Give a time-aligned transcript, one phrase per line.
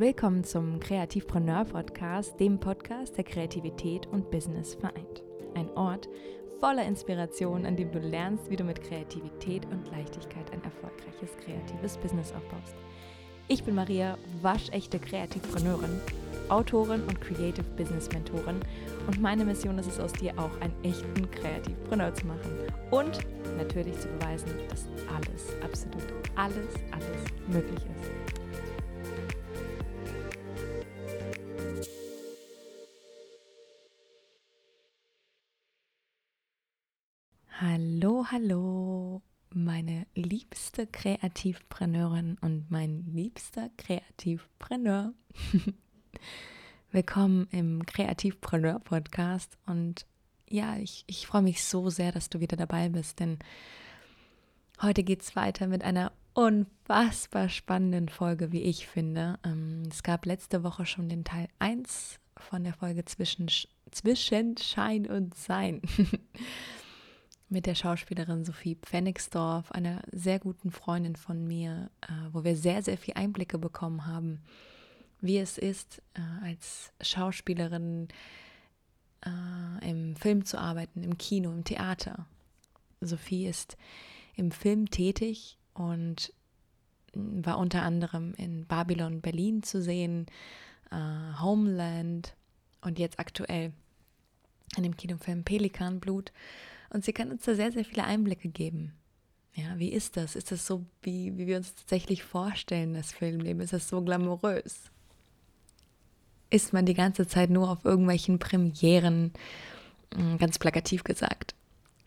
[0.00, 5.22] Willkommen zum Kreativpreneur Podcast, dem Podcast, der Kreativität und Business vereint.
[5.54, 6.08] Ein Ort
[6.58, 11.98] voller Inspiration, an dem du lernst, wie du mit Kreativität und Leichtigkeit ein erfolgreiches kreatives
[11.98, 12.76] Business aufbaust.
[13.48, 16.00] Ich bin Maria, waschechte Kreativpreneurin,
[16.48, 18.62] Autorin und Creative Business Mentorin
[19.06, 22.52] und meine Mission ist es aus dir auch einen echten Kreativpreneur zu machen
[22.90, 23.18] und
[23.58, 26.06] natürlich zu beweisen, dass alles, absolut
[26.36, 28.39] alles, alles möglich ist.
[38.32, 45.12] Hallo, meine liebste Kreativpreneurin und mein liebster Kreativpreneur.
[46.92, 50.06] Willkommen im Kreativpreneur Podcast und
[50.48, 53.40] ja, ich, ich freue mich so sehr, dass du wieder dabei bist, denn
[54.80, 59.40] heute geht es weiter mit einer unfassbar spannenden Folge, wie ich finde.
[59.44, 63.48] Ähm, es gab letzte Woche schon den Teil 1 von der Folge zwischen,
[63.90, 65.82] zwischen Schein und Sein.
[67.50, 72.82] mit der Schauspielerin Sophie Pfennigsdorf, einer sehr guten Freundin von mir, äh, wo wir sehr,
[72.82, 74.40] sehr viel Einblicke bekommen haben,
[75.20, 78.06] wie es ist, äh, als Schauspielerin
[79.26, 82.24] äh, im Film zu arbeiten, im Kino, im Theater.
[83.00, 83.76] Sophie ist
[84.36, 86.32] im Film tätig und
[87.12, 90.26] war unter anderem in Babylon Berlin zu sehen,
[91.40, 92.34] Homeland
[92.80, 93.72] und jetzt aktuell
[94.76, 96.32] in dem Kinofilm Pelikanblut.
[96.90, 98.92] Und sie kann uns da sehr, sehr viele Einblicke geben.
[99.54, 100.36] Ja, wie ist das?
[100.36, 103.60] Ist das so, wie, wie wir uns tatsächlich vorstellen, das Filmleben?
[103.60, 104.90] Ist das so glamourös?
[106.50, 109.32] Ist man die ganze Zeit nur auf irgendwelchen Premieren,
[110.14, 111.54] hm, ganz plakativ gesagt?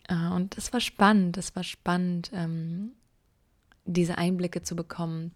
[0.08, 2.92] Äh, und es war spannend, es war spannend, ähm,
[3.84, 5.32] diese Einblicke zu bekommen,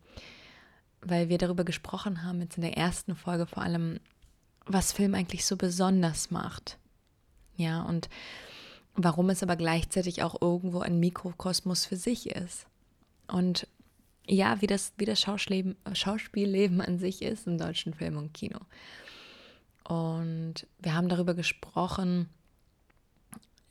[1.02, 4.00] weil wir darüber gesprochen haben, jetzt in der ersten Folge vor allem,
[4.66, 6.78] was Film eigentlich so besonders macht.
[7.56, 8.08] Ja, und
[8.98, 12.66] warum es aber gleichzeitig auch irgendwo ein Mikrokosmos für sich ist.
[13.28, 13.68] Und
[14.26, 18.58] ja, wie das, wie das Schauspielleben an sich ist im deutschen Film und Kino.
[19.84, 22.28] Und wir haben darüber gesprochen,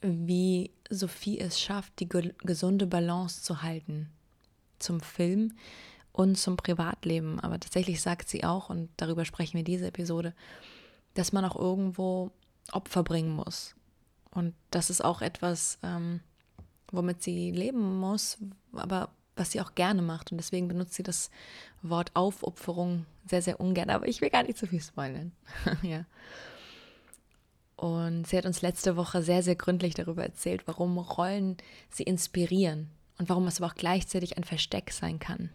[0.01, 4.09] wie Sophie es schafft, die ge gesunde Balance zu halten
[4.80, 5.53] zum Film
[6.13, 7.40] und zum Privatleben.
[7.41, 10.34] Aber tatsächlich sagt sie auch, und darüber sprechen wir diese Episode,
[11.16, 12.31] dass man auch irgendwo
[12.72, 13.75] Opfer bringen muss.
[14.38, 16.20] Und das ist auch etwas, ähm,
[16.92, 18.38] womit sie leben muss,
[18.72, 20.31] aber was sie auch gerne macht.
[20.31, 21.31] Und deswegen benutzt sie das
[21.81, 23.90] Wort Aufopferung sehr, sehr ungern.
[23.90, 25.31] Aber ich will gar nicht zu viel spoilern.
[25.81, 26.06] ja.
[27.78, 31.58] Und sie hat uns letzte Woche sehr, sehr gründlich darüber erzählt, warum Rollen
[31.90, 35.50] sie inspirieren und warum es aber auch gleichzeitig ein Versteck sein kann.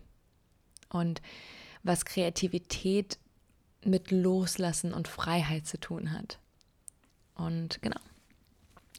[0.88, 1.22] Und
[1.84, 3.20] was Kreativität
[3.84, 6.41] mit Loslassen und Freiheit zu tun hat.
[7.37, 8.00] Und genau,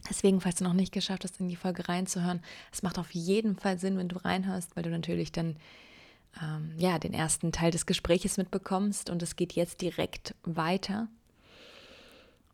[0.10, 2.42] Deswegen, falls du noch nicht geschafft hast, in die Folge reinzuhören,
[2.72, 5.56] es macht auf jeden Fall Sinn, wenn du reinhörst, weil du natürlich dann
[6.42, 11.08] ähm, ja den ersten Teil des Gespräches mitbekommst und es geht jetzt direkt weiter.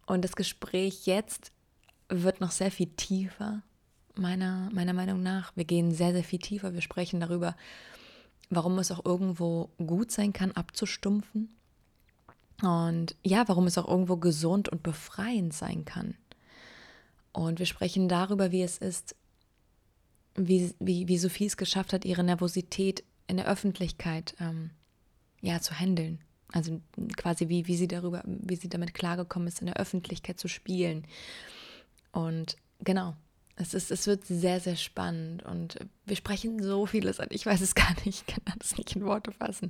[0.06, 1.52] Und das Gespräch jetzt
[2.10, 3.62] wird noch sehr viel tiefer,
[4.16, 5.52] meiner, meiner Meinung nach.
[5.56, 6.74] Wir gehen sehr, sehr viel tiefer.
[6.74, 7.56] Wir sprechen darüber,
[8.50, 11.56] warum es auch irgendwo gut sein kann, abzustumpfen.
[12.62, 16.16] Und ja, warum es auch irgendwo gesund und befreiend sein kann.
[17.46, 19.16] Und wir sprechen darüber, wie es ist,
[20.36, 24.72] wie, wie, wie Sophie es geschafft hat, ihre Nervosität in der Öffentlichkeit ähm,
[25.40, 26.20] ja, zu handeln.
[26.52, 26.82] Also
[27.16, 31.06] quasi wie, wie sie darüber, wie sie damit klargekommen ist, in der Öffentlichkeit zu spielen.
[32.12, 33.16] Und genau,
[33.56, 37.30] es, ist, es wird sehr, sehr spannend und wir sprechen so vieles an.
[37.32, 39.70] Ich weiß es gar nicht, ich kann das nicht in Worte fassen.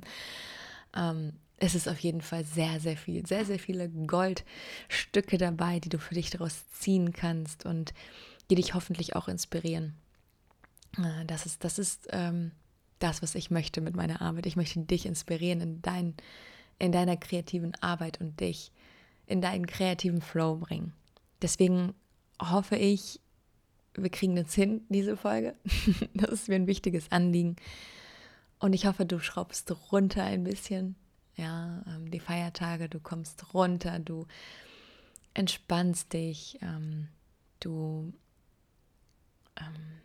[0.96, 5.90] Ähm, es ist auf jeden Fall sehr, sehr viel, sehr, sehr viele Goldstücke dabei, die
[5.90, 7.92] du für dich daraus ziehen kannst und
[8.48, 9.94] die dich hoffentlich auch inspirieren.
[10.96, 12.52] Äh, das ist, das ist ähm,
[12.98, 14.46] das, was ich möchte mit meiner Arbeit.
[14.46, 16.14] Ich möchte dich inspirieren in, dein,
[16.78, 18.72] in deiner kreativen Arbeit und dich
[19.26, 20.94] in deinen kreativen Flow bringen.
[21.42, 21.92] Deswegen
[22.40, 23.20] hoffe ich,
[23.94, 25.54] wir kriegen das hin, diese Folge.
[26.14, 27.56] das ist mir ein wichtiges Anliegen.
[28.58, 30.96] Und ich hoffe, du schraubst runter ein bisschen
[31.40, 34.26] ja, ähm, die Feiertage, du kommst runter, du
[35.34, 37.08] entspannst dich, ähm,
[37.60, 38.12] du
[39.58, 40.00] ähm,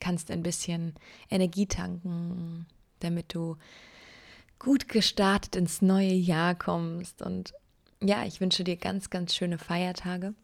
[0.00, 0.94] kannst ein bisschen
[1.30, 2.66] Energie tanken,
[3.00, 3.56] damit du
[4.58, 7.22] gut gestartet ins neue Jahr kommst.
[7.22, 7.52] Und
[8.02, 10.34] ja, ich wünsche dir ganz, ganz schöne Feiertage.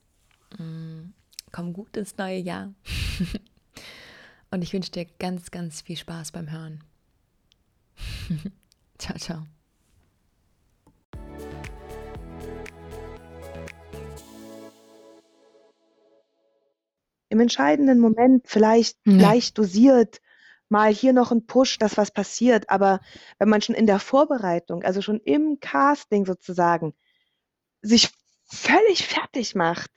[0.58, 1.12] Mm,
[1.50, 2.72] komm gut ins neue Jahr.
[4.50, 6.84] Und ich wünsche dir ganz, ganz viel Spaß beim Hören.
[8.98, 9.46] ciao, ciao.
[17.32, 19.18] Im entscheidenden Moment vielleicht Ja.
[19.18, 20.20] leicht dosiert,
[20.68, 22.70] mal hier noch ein Push, dass was passiert.
[22.70, 23.00] Aber
[23.38, 26.94] wenn man schon in der Vorbereitung, also schon im Casting sozusagen,
[27.82, 28.10] sich
[28.44, 29.90] völlig fertig macht,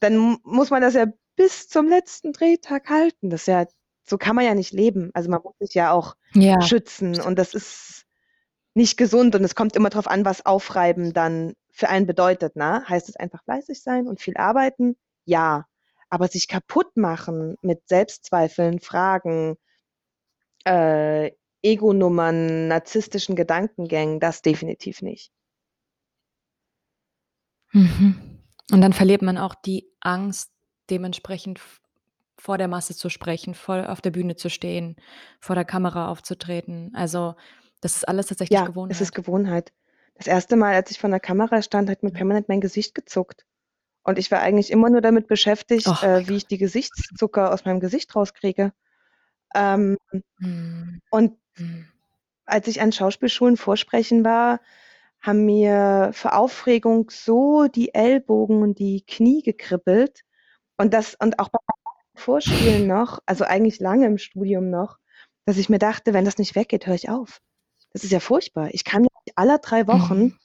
[0.00, 1.06] dann muss man das ja
[1.36, 3.30] bis zum letzten Drehtag halten.
[3.30, 3.66] Das ist ja,
[4.08, 5.10] so kann man ja nicht leben.
[5.14, 6.58] Also man muss sich ja auch Ja.
[6.58, 8.04] schützen und das ist
[8.74, 12.56] nicht gesund und es kommt immer darauf an, was Aufreiben dann für einen bedeutet.
[12.56, 12.84] Ne?
[12.88, 14.96] Heißt es einfach fleißig sein und viel arbeiten?
[15.26, 15.67] Ja.
[16.10, 19.56] Aber sich kaputt machen mit Selbstzweifeln, Fragen,
[20.64, 21.32] äh,
[21.62, 25.32] Ego-Nummern, narzisstischen Gedankengängen, das definitiv nicht.
[27.72, 28.40] Mhm.
[28.70, 30.50] Und dann verliert man auch die Angst,
[30.90, 31.60] dementsprechend
[32.38, 34.96] vor der Masse zu sprechen, voll auf der Bühne zu stehen,
[35.40, 36.92] vor der Kamera aufzutreten.
[36.94, 37.34] Also
[37.80, 38.94] das ist alles tatsächlich Ja, Gewohnheit.
[38.94, 39.72] es ist Gewohnheit.
[40.14, 43.44] Das erste Mal, als ich vor der Kamera stand, hat mir permanent mein Gesicht gezuckt.
[44.08, 47.66] Und ich war eigentlich immer nur damit beschäftigt, Oh äh, wie ich die Gesichtszucker aus
[47.66, 48.72] meinem Gesicht rauskriege.
[49.54, 49.98] Ähm,
[50.38, 51.02] mhm.
[51.10, 51.86] und mhm.
[52.46, 54.60] als ich an Schauspielschulen vorsprechen war,
[55.20, 60.22] haben mir vor Aufregung so die Ellbogen und die Knie gekribbelt.
[60.78, 61.60] Und das, und auch beim
[62.14, 64.96] Vorspielen noch, also eigentlich lange im Studium noch,
[65.44, 67.42] dass ich mir dachte, wenn das nicht weggeht, höre ich auf.
[67.92, 68.70] Das ist ja furchtbar.
[68.72, 70.38] Ich kann ja nicht alle drei Wochen Mhm.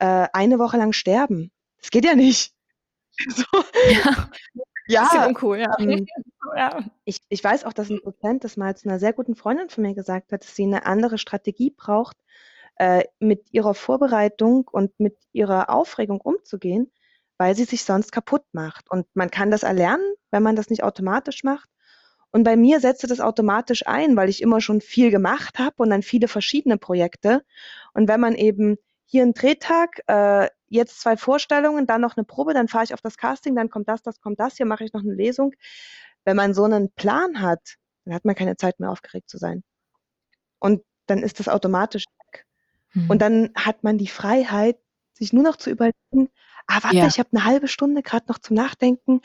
[0.00, 1.50] äh, eine Woche lang sterben.
[1.80, 2.52] Das geht ja nicht.
[3.28, 3.44] So,
[3.90, 4.28] Ja,
[4.88, 5.74] ja, bisschen uncool, ja.
[5.78, 6.06] ähm,
[6.56, 6.78] ja.
[7.04, 9.82] ich, ich weiß auch, dass ein Dozent das mal zu einer sehr guten Freundin von
[9.82, 12.16] mir gesagt hat, dass sie eine andere Strategie braucht,
[12.76, 16.92] äh, mit ihrer Vorbereitung und mit ihrer Aufregung umzugehen,
[17.38, 18.90] weil sie sich sonst kaputt macht.
[18.90, 21.68] Und man kann das erlernen, wenn man das nicht automatisch macht.
[22.32, 25.90] Und bei mir setzte das automatisch ein, weil ich immer schon viel gemacht habe und
[25.90, 27.42] dann viele verschiedene Projekte.
[27.94, 28.76] Und wenn man eben
[29.06, 33.00] hier einen Drehtag, äh, jetzt zwei Vorstellungen, dann noch eine Probe, dann fahre ich auf
[33.00, 35.54] das Casting, dann kommt das, das kommt das, hier mache ich noch eine Lesung.
[36.24, 39.62] Wenn man so einen Plan hat, dann hat man keine Zeit mehr aufgeregt zu sein.
[40.58, 42.46] Und dann ist das automatisch weg.
[42.94, 43.10] Mhm.
[43.10, 44.78] Und dann hat man die Freiheit,
[45.12, 46.30] sich nur noch zu überlegen,
[46.66, 47.06] ah, warte, Ja.
[47.06, 49.20] ich habe eine halbe Stunde gerade noch zum Nachdenken.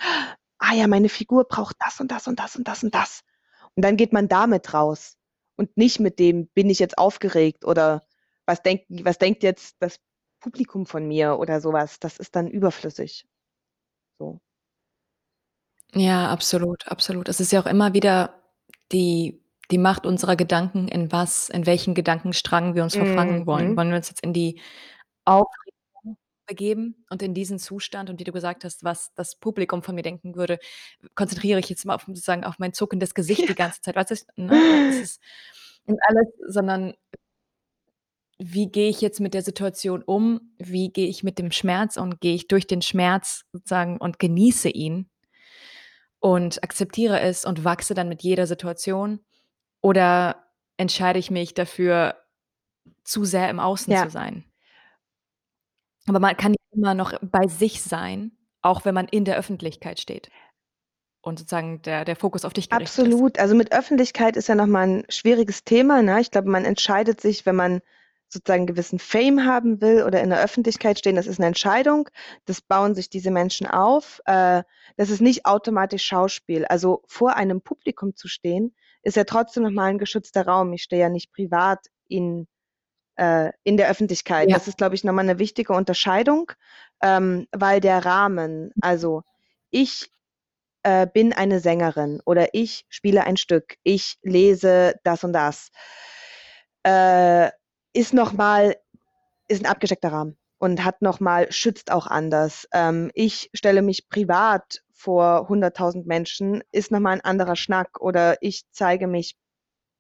[0.58, 3.22] Ah ja, meine Figur braucht das und das und das und das und das.
[3.76, 5.18] Und dann geht man damit raus
[5.56, 8.04] und nicht mit dem, bin ich jetzt aufgeregt oder
[8.46, 9.98] was denkt, was denkt jetzt das
[10.42, 12.00] Publikum von mir oder sowas.
[12.00, 13.26] Das ist dann überflüssig.
[14.20, 14.40] So.
[15.94, 17.30] Ja, absolut, absolut.
[17.30, 18.42] Es ist ja auch immer wieder
[18.92, 19.42] die,
[19.72, 23.72] die Macht unserer Gedanken, in was, in welchen Gedankenstrang wir uns verfangen wollen.
[23.72, 23.78] Mhm.
[23.78, 24.60] Wollen wir uns jetzt in die
[25.26, 26.18] Aufregung
[26.48, 30.02] begeben und in diesen Zustand und wie du gesagt hast, was das Publikum von mir
[30.02, 30.60] denken würde,
[31.16, 33.54] konzentriere ich jetzt mal auf, sozusagen auf mein zuckendes Gesicht die Ja.
[33.54, 33.96] ganze Zeit.
[33.96, 34.90] Weißt du, ne?
[34.90, 35.22] Es ist
[35.86, 36.94] und alles, sondern
[38.44, 40.54] wie gehe ich jetzt mit der Situation um?
[40.58, 44.70] Wie gehe ich mit dem Schmerz und gehe ich durch den Schmerz sozusagen und genieße
[44.70, 45.10] ihn
[46.20, 49.20] und akzeptiere es und wachse dann mit jeder Situation?
[49.82, 50.48] Oder
[50.78, 52.16] entscheide ich mich dafür,
[53.04, 54.06] zu sehr im Außen Ja.
[54.06, 54.44] zu sein?
[56.08, 58.32] Aber man kann immer noch bei sich sein,
[58.64, 60.32] auch wenn man in der Öffentlichkeit steht
[61.22, 63.00] und sozusagen der, der Fokus auf dich gerichtet ist.
[63.00, 63.38] Absolut.
[63.38, 66.02] Also mit Öffentlichkeit ist ja nochmal ein schwieriges Thema.
[66.02, 66.20] Ne?
[66.22, 67.82] Ich glaube, man entscheidet sich, wenn man
[68.32, 72.10] sozusagen gewissen Fame haben will oder in der Öffentlichkeit stehen, das ist eine Entscheidung.
[72.46, 74.22] Das bauen sich diese Menschen auf.
[74.26, 74.64] Äh,
[74.98, 76.66] das ist nicht automatisch Schauspiel.
[76.66, 80.72] Also vor einem Publikum zu stehen, ist ja trotzdem nochmal ein geschützter Raum.
[80.74, 82.48] Ich stehe ja nicht privat in,
[83.16, 84.50] äh, in der Öffentlichkeit.
[84.50, 84.58] Ja.
[84.58, 86.52] Das ist, glaube ich, nochmal eine wichtige Unterscheidung,
[87.02, 89.24] ähm, weil der Rahmen, also
[89.70, 90.10] ich
[90.84, 95.72] äh, bin eine Sängerin oder ich spiele ein Stück, ich lese das und das,
[96.84, 97.50] äh,
[97.94, 98.78] ist nochmal,
[99.48, 102.68] ist ein abgesteckter Rahmen und hat nochmal, schützt auch anders.
[102.74, 108.64] Ähm, ich stelle mich privat vor 100.000 Menschen, ist nochmal ein anderer Schnack oder ich
[108.72, 109.36] zeige mich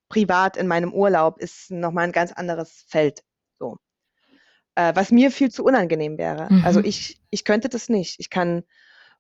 [0.10, 3.24] privat in meinem Urlaub, ist nochmal ein ganz anderes Feld.
[3.60, 3.77] So.
[4.75, 6.53] Äh, was mir viel zu unangenehm wäre.
[6.62, 6.86] Also Mhm.
[6.86, 8.19] ich, ich könnte das nicht.
[8.19, 8.63] Ich kann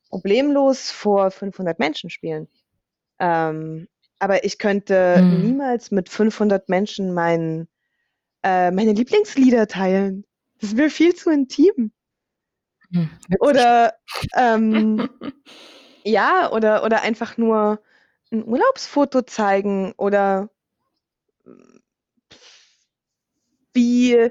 [0.09, 2.47] problemlos vor 500 Menschen spielen.
[3.19, 3.87] Ähm,
[4.19, 5.41] aber ich könnte Mhm.
[5.41, 7.67] niemals mit 500 Menschen mein,
[8.43, 10.25] äh, meine Lieblingslieder teilen.
[10.59, 11.91] Das ist mir viel zu intim.
[12.91, 13.09] Hm.
[13.39, 13.95] Oder
[14.35, 15.09] ähm,
[16.03, 17.81] ja, oder, oder einfach nur
[18.31, 20.49] ein Urlaubsfoto zeigen oder
[23.73, 24.29] wie,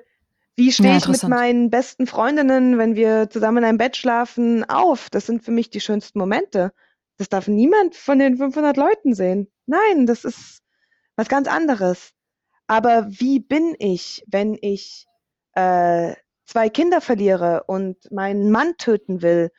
[0.56, 4.68] wie stehe Ja, ich mit meinen besten Freundinnen, wenn wir zusammen in einem Bett schlafen,
[4.68, 5.10] auf?
[5.10, 6.72] Das sind für mich die schönsten Momente.
[7.16, 9.50] Das darf niemand von den 500 Leuten sehen.
[9.66, 10.62] Nein, das ist
[11.16, 12.12] was ganz anderes.
[12.70, 15.08] Aber wie bin ich, wenn ich
[15.54, 16.14] äh,
[16.46, 19.50] zwei Kinder verliere und meinen Mann töten will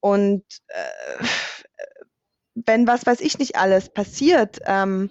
[0.00, 1.26] und äh,
[2.54, 5.10] wenn was weiß ich nicht alles passiert, ähm,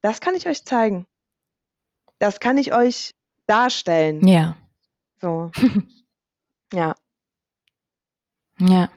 [0.00, 1.06] das kann ich euch zeigen.
[2.18, 3.14] Das kann ich euch
[3.46, 4.26] darstellen.
[4.26, 4.56] Ja.
[5.20, 5.50] So.
[6.72, 6.94] ja.
[8.58, 8.90] Ja.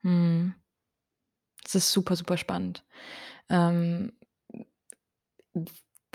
[0.00, 0.54] Hm.
[1.64, 2.82] Das ist super, super spannend.
[3.50, 4.18] Ähm,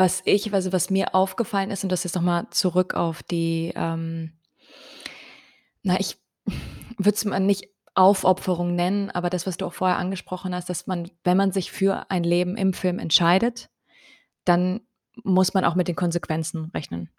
[0.01, 4.33] was ich, also was mir aufgefallen ist, und das ist nochmal zurück auf die, ähm,
[5.83, 6.17] na, ich
[6.97, 10.87] würde es mal nicht Aufopferung nennen, aber das, was du auch vorher angesprochen hast, dass
[10.87, 13.69] man, wenn man sich für ein Leben im Film entscheidet,
[14.43, 14.81] dann
[15.23, 17.11] muss man auch mit den Konsequenzen rechnen.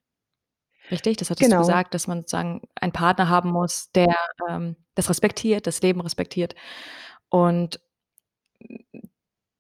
[0.91, 1.19] Richtig?
[1.19, 1.61] Das hattest du Genau.
[1.61, 4.17] gesagt, dass man sozusagen einen Partner haben muss, der
[4.49, 6.57] ähm, das respektiert, das Leben respektiert.
[7.29, 7.81] Und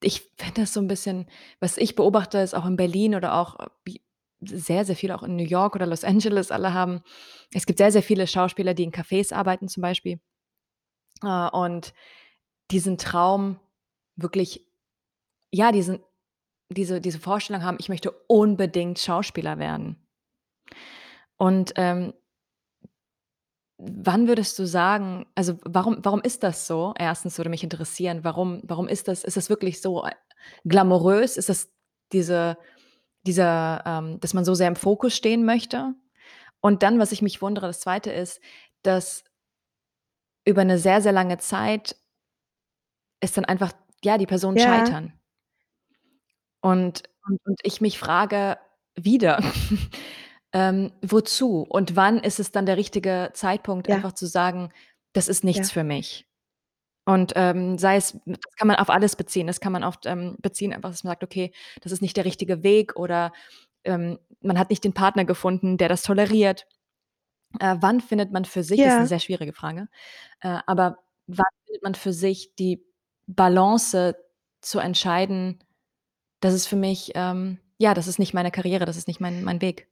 [0.04, 1.26] ich finde das so ein bisschen,
[1.60, 3.58] was ich beobachte, ist auch in Berlin oder auch
[4.40, 7.02] sehr, sehr viel auch in New York oder Los Angeles alle haben.
[7.52, 10.20] Es gibt sehr, sehr viele Schauspieler, die in Cafés arbeiten zum Beispiel.
[11.22, 11.94] Äh, und
[12.70, 13.60] diesen Traum
[14.16, 14.66] wirklich,
[15.52, 16.00] ja, diesen,
[16.70, 19.96] diese, diese Vorstellung haben, ich möchte unbedingt Schauspieler werden.
[21.36, 22.14] Und ähm,
[23.84, 26.94] wann würdest du sagen, also warum, warum ist das so?
[26.98, 30.12] Erstens würde mich interessieren, warum, warum ist das, ist das wirklich so äh,
[30.64, 31.36] glamourös?
[31.36, 31.70] Ist das
[32.12, 32.56] diese,
[33.26, 35.94] dieser, ähm, dass man so sehr im Fokus stehen möchte?
[36.60, 38.40] Und dann, was ich mich wundere, das zweite ist,
[38.82, 39.24] dass
[40.44, 41.96] über eine sehr, sehr lange Zeit
[43.20, 43.72] ist dann einfach,
[44.04, 44.64] ja, die Personen Ja.
[44.64, 45.12] scheitern.
[46.60, 48.58] Und, und, und ich mich frage
[48.94, 49.42] wieder,
[50.52, 53.96] ähm, wozu und wann ist es dann der richtige Zeitpunkt, Ja.
[53.96, 54.70] einfach zu sagen,
[55.12, 55.74] das ist nichts Ja.
[55.74, 56.26] für mich.
[57.04, 59.46] Und ähm, sei es, das kann man auf alles beziehen.
[59.48, 62.24] Das kann man oft ähm, beziehen, einfach, dass man sagt, okay, das ist nicht der
[62.24, 63.32] richtige Weg oder
[63.84, 66.66] ähm, man hat nicht den Partner gefunden, der das toleriert.
[67.60, 69.08] Äh, wann findet man für sich, das ist eine Ja.
[69.08, 69.88] sehr schwierige Frage,
[70.40, 72.84] äh, aber wann findet man für sich die
[73.26, 74.16] Balance
[74.62, 75.62] zu entscheiden,
[76.40, 79.44] das ist für mich, ähm, ja, das ist nicht meine Karriere, das ist nicht mein,
[79.44, 79.88] mein Weg.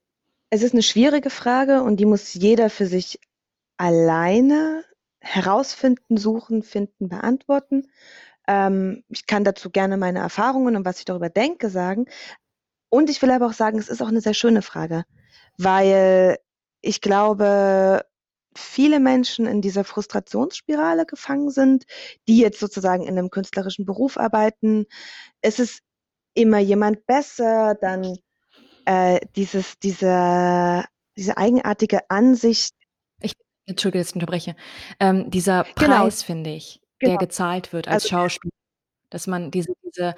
[0.51, 3.21] Es ist eine schwierige Frage und die muss jeder für sich
[3.77, 4.85] alleine
[5.21, 7.89] herausfinden, suchen, finden, beantworten.
[8.49, 12.07] Ähm, ich kann dazu gerne meine Erfahrungen und was ich darüber denke sagen.
[12.89, 15.05] Und ich will aber auch sagen, es ist auch eine sehr schöne Frage,
[15.57, 16.39] weil
[16.83, 18.05] ich glaube,
[18.57, 21.85] viele Menschen in dieser Frustrationsspirale gefangen sind,
[22.27, 24.87] die jetzt sozusagen in einem künstlerischen Beruf arbeiten.
[25.43, 25.83] Es ist
[26.35, 28.19] immer jemand besser, dann
[28.87, 30.85] äh, dieses, diese,
[31.17, 32.75] diese eigenartige Ansicht.
[33.21, 33.33] Ich,
[33.67, 34.57] Entschuldige, dass ich unterbreche.
[34.99, 36.03] Ähm, dieser Genau.
[36.03, 37.21] Preis, finde ich, der Genau.
[37.21, 38.53] gezahlt wird als Also Schauspieler,
[39.11, 40.15] dass man diese, diese,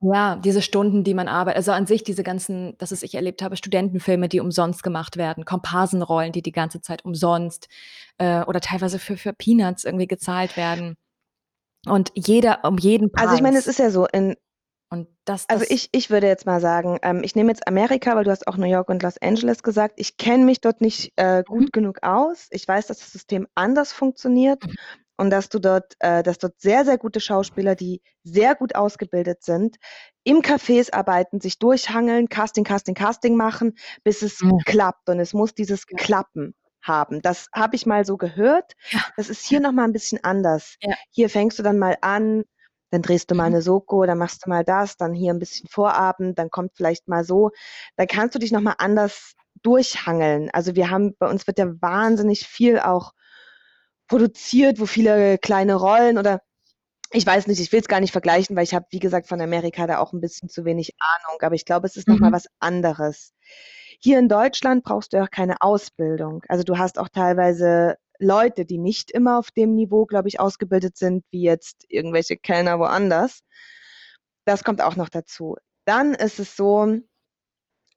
[0.00, 3.40] ja, diese Stunden, die man arbeitet, also an sich diese ganzen, das ist, ich erlebt
[3.42, 7.68] habe, Studentenfilme, die umsonst gemacht werden, Komparsenrollen, die die ganze Zeit umsonst
[8.18, 10.96] äh, oder teilweise für, für Peanuts irgendwie gezahlt werden.
[11.86, 13.24] Und jeder um jeden Preis.
[13.24, 14.36] Also ich meine, es ist ja so, in,
[14.92, 18.14] Und das, also das ich, ich würde jetzt mal sagen, ähm, ich nehme jetzt Amerika,
[18.14, 19.94] weil du hast auch New York und Los Angeles gesagt.
[19.96, 21.68] Ich kenne mich dort nicht äh, gut Mhm.
[21.72, 22.48] genug aus.
[22.50, 24.74] Ich weiß, dass das System anders funktioniert Mhm.
[25.16, 29.42] und dass du dort, äh, dass dort sehr, sehr gute Schauspieler, die sehr gut ausgebildet
[29.42, 29.76] sind,
[30.24, 34.50] im Cafés arbeiten, sich durchhangeln, Casting, Casting, Casting machen, bis es Ja.
[34.66, 35.08] klappt.
[35.08, 35.86] Und es muss dieses.
[35.86, 37.22] Klappen haben.
[37.22, 38.72] Das habe ich mal so gehört.
[38.90, 39.00] Ja.
[39.16, 40.74] Das ist hier noch mal ein bisschen anders.
[40.82, 40.94] Ja.
[41.10, 42.42] Hier fängst du dann mal an,
[42.92, 43.46] dann drehst du mal Mhm.
[43.46, 47.08] eine Soko, dann machst du mal das, dann hier ein bisschen Vorabend, dann kommt vielleicht
[47.08, 47.50] mal so.
[47.96, 49.34] Dann kannst du dich noch mal anders
[49.64, 50.50] durchhangeln.
[50.52, 53.12] Also wir haben, bei uns wird ja wahnsinnig viel auch
[54.08, 56.42] produziert, wo viele kleine Rollen oder
[57.12, 59.40] ich weiß nicht, ich will es gar nicht vergleichen, weil ich habe, wie gesagt, von
[59.40, 62.30] Amerika da auch ein bisschen zu wenig Ahnung, aber ich glaube, es ist noch mal
[62.30, 62.32] Mhm.
[62.32, 63.32] was anderes.
[64.00, 66.42] Hier in Deutschland brauchst du ja auch keine Ausbildung.
[66.48, 70.96] Also du hast auch teilweise Leute, die nicht immer auf dem Niveau, glaube ich, ausgebildet
[70.96, 73.40] sind, wie jetzt irgendwelche Kellner woanders.
[74.44, 75.56] Das kommt auch noch dazu.
[75.84, 76.98] Dann ist es so,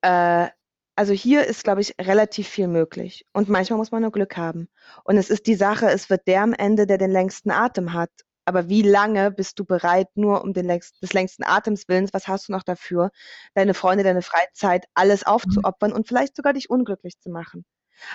[0.02, 0.50] äh,
[0.96, 3.26] also hier ist, glaube ich, relativ viel möglich.
[3.34, 4.70] Und manchmal muss man nur Glück haben.
[5.04, 8.12] Und es ist die Sache, es wird der am Ende, der den längsten Atem hat.
[8.46, 12.28] Aber wie lange bist du bereit, nur um den längst, des längsten Atems willens, was
[12.28, 13.12] hast du noch dafür,
[13.56, 17.66] deine Freunde, deine Freizeit, alles aufzuopfern und vielleicht sogar dich unglücklich zu machen?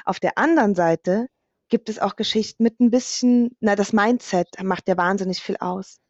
[0.05, 1.26] Auf der anderen Seite
[1.71, 6.00] gibt es auch Geschichten mit ein bisschen, na, das Mindset macht ja wahnsinnig viel aus.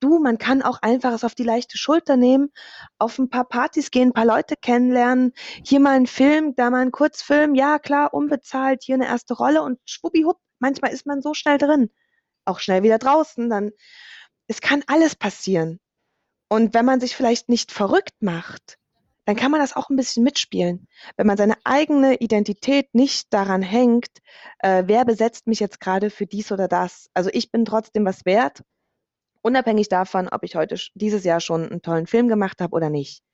[0.00, 2.50] Du, man kann auch einfach es auf die leichte Schulter nehmen,
[2.98, 5.32] auf ein paar Partys gehen, ein paar Leute kennenlernen,
[5.64, 9.62] hier mal einen Film, da mal einen Kurzfilm, ja klar, unbezahlt, hier eine erste Rolle
[9.62, 11.88] und schwuppihupp, manchmal ist man so schnell drin,
[12.44, 13.70] auch schnell wieder draußen, dann
[14.48, 15.78] es kann alles passieren.
[16.48, 18.78] Und wenn man sich vielleicht nicht verrückt macht,
[19.24, 20.88] dann kann man das auch ein bisschen mitspielen.
[21.16, 24.10] Wenn man seine eigene Identität nicht daran hängt,
[24.58, 27.08] äh, wer besetzt mich jetzt gerade für dies oder das.
[27.14, 28.62] Also ich bin trotzdem was wert
[29.42, 33.24] Unabhängig davon, ob ich heute dieses Jahr schon einen tollen Film gemacht habe oder nicht.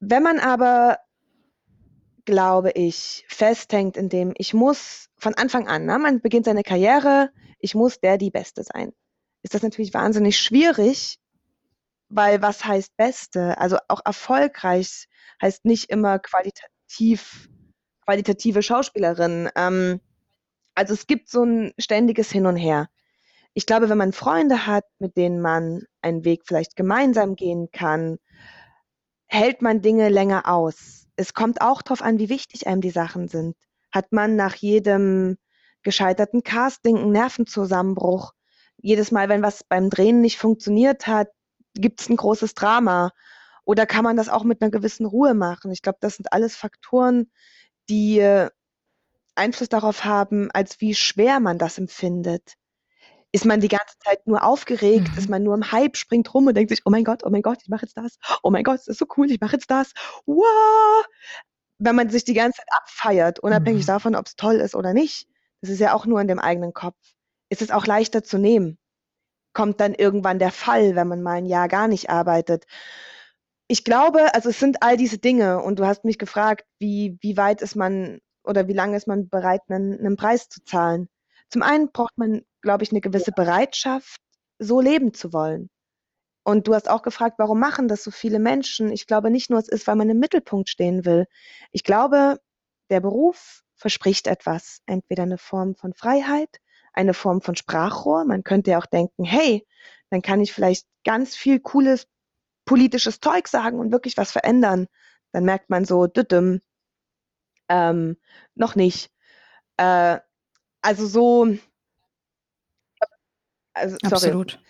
[0.00, 0.98] Wenn man aber,
[2.26, 7.30] glaube ich, festhängt in dem, ich muss von Anfang an, ne, man beginnt seine Karriere,
[7.58, 8.92] ich muss der die Beste sein,
[9.42, 11.18] ist das natürlich wahnsinnig schwierig,
[12.10, 13.56] weil was heißt Beste?
[13.58, 15.06] Also auch erfolgreich
[15.40, 17.48] heißt nicht immer qualitativ,
[18.04, 19.48] qualitative Schauspielerin.
[19.56, 20.00] Ähm,
[20.74, 22.88] also es gibt so ein ständiges Hin und Her.
[23.54, 28.18] Ich glaube, wenn man Freunde hat, mit denen man einen Weg vielleicht gemeinsam gehen kann,
[29.26, 31.06] hält man Dinge länger aus.
[31.16, 33.56] Es kommt auch darauf an, wie wichtig einem die Sachen sind.
[33.92, 35.36] Hat man nach jedem
[35.82, 38.32] gescheiterten Casting einen Nervenzusammenbruch?
[38.78, 41.28] Jedes Mal, wenn was beim Drehen nicht funktioniert hat,
[41.74, 43.12] gibt es ein großes Drama?
[43.64, 45.70] Oder kann man das auch mit einer gewissen Ruhe machen?
[45.70, 47.30] Ich glaube, das sind alles Faktoren,
[47.88, 48.50] die äh,
[49.34, 52.54] Einfluss darauf haben, als wie schwer man das empfindet.
[53.32, 55.12] Ist man die ganze Zeit nur aufgeregt?
[55.12, 55.18] Mhm.
[55.18, 57.42] Ist man nur im Hype, springt rum und denkt sich, oh mein Gott, oh mein
[57.42, 58.18] Gott, ich mache jetzt das.
[58.42, 59.92] Oh mein Gott, das ist so cool, ich mache jetzt das.
[60.26, 61.06] Wow!
[61.78, 63.86] Wenn man sich die ganze Zeit abfeiert, unabhängig mhm.
[63.86, 65.28] davon, ob es toll ist oder nicht,
[65.60, 66.96] das ist ja auch nur in dem eigenen Kopf,
[67.50, 68.79] ist es auch leichter zu nehmen
[69.52, 72.64] kommt dann irgendwann der Fall, wenn man mal ein Jahr gar nicht arbeitet.
[73.68, 77.36] Ich glaube, also es sind all diese Dinge und du hast mich gefragt, wie, wie
[77.36, 81.08] weit ist man oder wie lange ist man bereit, einen, einen Preis zu zahlen.
[81.50, 84.20] Zum einen braucht man, glaube ich, eine gewisse Bereitschaft,
[84.58, 85.70] so leben zu wollen.
[86.42, 88.90] Und du hast auch gefragt, warum machen das so viele Menschen?
[88.92, 91.26] Ich glaube nicht nur, es ist, weil man im Mittelpunkt stehen will.
[91.70, 92.38] Ich glaube,
[92.90, 96.58] der Beruf verspricht etwas, entweder eine Form von Freiheit,
[96.92, 98.24] eine Form von Sprachrohr.
[98.24, 99.66] Man könnte ja auch denken, hey,
[100.10, 102.06] dann kann ich vielleicht ganz viel cooles
[102.64, 104.86] politisches Zeug sagen und wirklich was verändern.
[105.32, 106.60] Dann merkt man so, düdüm,
[107.68, 108.16] ähm,
[108.54, 109.10] noch nicht.
[109.76, 110.18] Äh,
[110.82, 111.56] also so.
[113.72, 114.14] Also, sorry.
[114.14, 114.62] Absolut.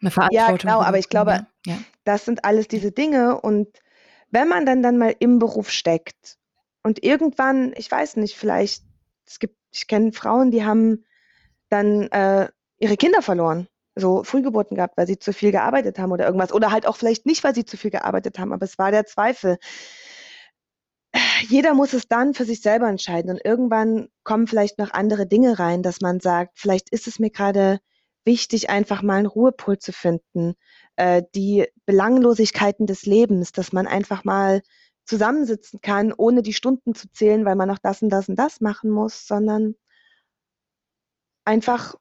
[0.00, 0.48] Eine Verantwortung.
[0.48, 1.78] Ja, genau, aber ich glaube, ja.
[2.04, 3.68] das sind alles diese Dinge und
[4.30, 6.38] wenn man dann dann mal im Beruf steckt
[6.82, 8.84] und irgendwann, ich weiß nicht, vielleicht,
[9.26, 11.04] es gibt ich kenne Frauen, die haben
[11.68, 16.26] dann äh, ihre Kinder verloren, so Frühgeburten gehabt, weil sie zu viel gearbeitet haben oder
[16.26, 16.52] irgendwas.
[16.52, 19.06] Oder halt auch vielleicht nicht, weil sie zu viel gearbeitet haben, aber es war der
[19.06, 19.58] Zweifel.
[21.48, 25.58] Jeder muss es dann für sich selber entscheiden und irgendwann kommen vielleicht noch andere Dinge
[25.58, 27.80] rein, dass man sagt, vielleicht ist es mir gerade
[28.24, 30.54] wichtig, einfach mal einen Ruhepol zu finden.
[30.96, 34.62] Äh, die Belanglosigkeiten des Lebens, dass man einfach mal
[35.08, 38.60] zusammensitzen kann, ohne die Stunden zu zählen, weil man noch das und das und das
[38.60, 39.74] machen muss, sondern
[41.44, 41.96] einfach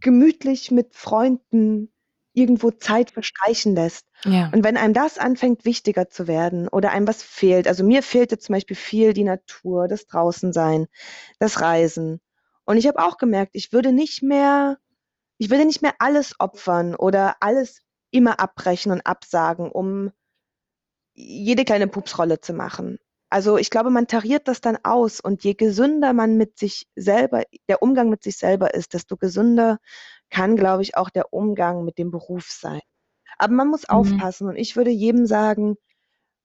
[0.00, 1.92] gemütlich mit Freunden
[2.32, 4.08] irgendwo Zeit verstreichen lässt.
[4.24, 4.50] Ja.
[4.52, 8.38] Und wenn einem das anfängt, wichtiger zu werden oder einem was fehlt, also mir fehlte
[8.38, 10.88] zum Beispiel viel die Natur, das Draußensein,
[11.38, 12.20] das Reisen.
[12.64, 14.78] Und ich habe auch gemerkt, ich würde nicht mehr,
[15.38, 20.10] ich würde nicht mehr alles opfern oder alles immer abbrechen und absagen, um
[21.14, 22.98] jede kleine Pupsrolle zu machen.
[23.30, 27.42] Also ich glaube, man tariert das dann aus und je gesünder man mit sich selber,
[27.68, 29.78] der Umgang mit sich selber ist, desto gesünder
[30.30, 32.80] kann, glaube ich, auch der Umgang mit dem Beruf sein.
[33.38, 33.96] Aber man muss mhm.
[33.96, 35.76] aufpassen und ich würde jedem sagen,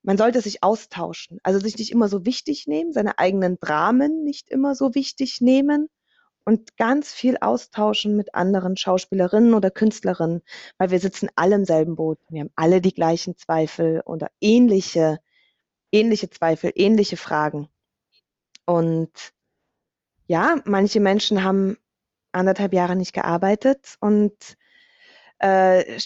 [0.02, 1.40] man sollte sich austauschen.
[1.44, 5.90] Also sich nicht immer so wichtig nehmen, seine eigenen Dramen nicht immer so wichtig nehmen,
[6.46, 10.42] und ganz viel austauschen mit anderen Schauspielerinnen oder Künstlerinnen,
[10.78, 12.20] weil wir sitzen alle im selben Boot.
[12.30, 15.20] Wir haben alle die gleichen Zweifel oder ähnliche,
[15.92, 17.70] ähnliche Zweifel, ähnliche Fragen.
[18.66, 19.12] Und
[20.28, 21.78] ja, manche Menschen haben
[22.32, 24.34] anderthalb Jahre nicht gearbeitet und
[25.40, 26.00] äh,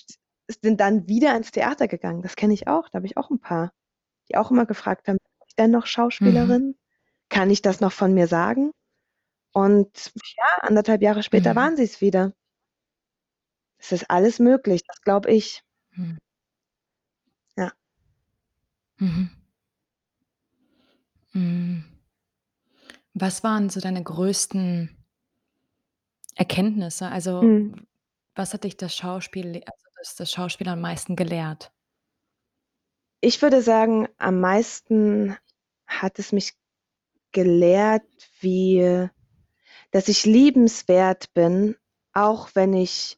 [0.61, 2.21] sind dann wieder ins Theater gegangen.
[2.21, 2.89] Das kenne ich auch.
[2.89, 3.73] Da habe ich auch ein paar,
[4.29, 6.67] die auch immer gefragt haben, bin ich denn noch Schauspielerin?
[6.67, 6.75] Mhm.
[7.29, 8.71] Kann ich das noch von mir sagen?
[9.53, 11.55] Und ja, anderthalb Jahre später Mhm.
[11.57, 12.33] waren es wieder.
[13.79, 15.61] Es ist alles möglich, das glaube ich.
[15.91, 16.17] Mhm.
[17.57, 17.73] Ja.
[18.99, 19.29] Mhm.
[21.33, 21.83] Hm.
[23.15, 24.89] Was waren so deine größten
[26.35, 27.07] Erkenntnisse?
[27.09, 27.85] Also, Mhm.
[28.35, 31.71] was hat dich das Schauspiel also, das das Schauspiel am meisten gelehrt?
[33.21, 35.37] Ich würde sagen, am meisten
[35.87, 36.53] hat es mich
[37.31, 38.03] gelehrt,
[38.41, 39.09] wie
[39.93, 41.75] dass ich liebenswert bin,
[42.13, 43.17] auch wenn ich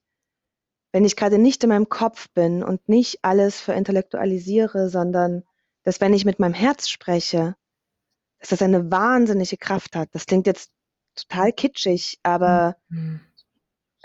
[0.92, 5.44] wenn ich gerade nicht in meinem Kopf bin und nicht alles verintellektualisiere, sondern
[5.84, 7.58] dass wenn ich mit meinem Herz spreche,
[8.40, 10.08] dass das eine wahnsinnige Kraft hat.
[10.14, 10.72] Das klingt jetzt
[11.16, 13.20] total kitschig, aber mhm.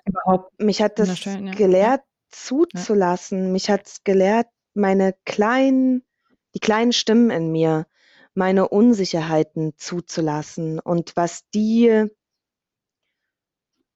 [0.05, 1.39] Überhaupt mich hat das ja.
[1.53, 3.45] gelehrt, zuzulassen.
[3.45, 3.49] Ja.
[3.51, 6.05] Mich hat es gelehrt, meine kleinen,
[6.55, 7.87] die kleinen Stimmen in mir,
[8.35, 12.07] meine Unsicherheiten zuzulassen und was die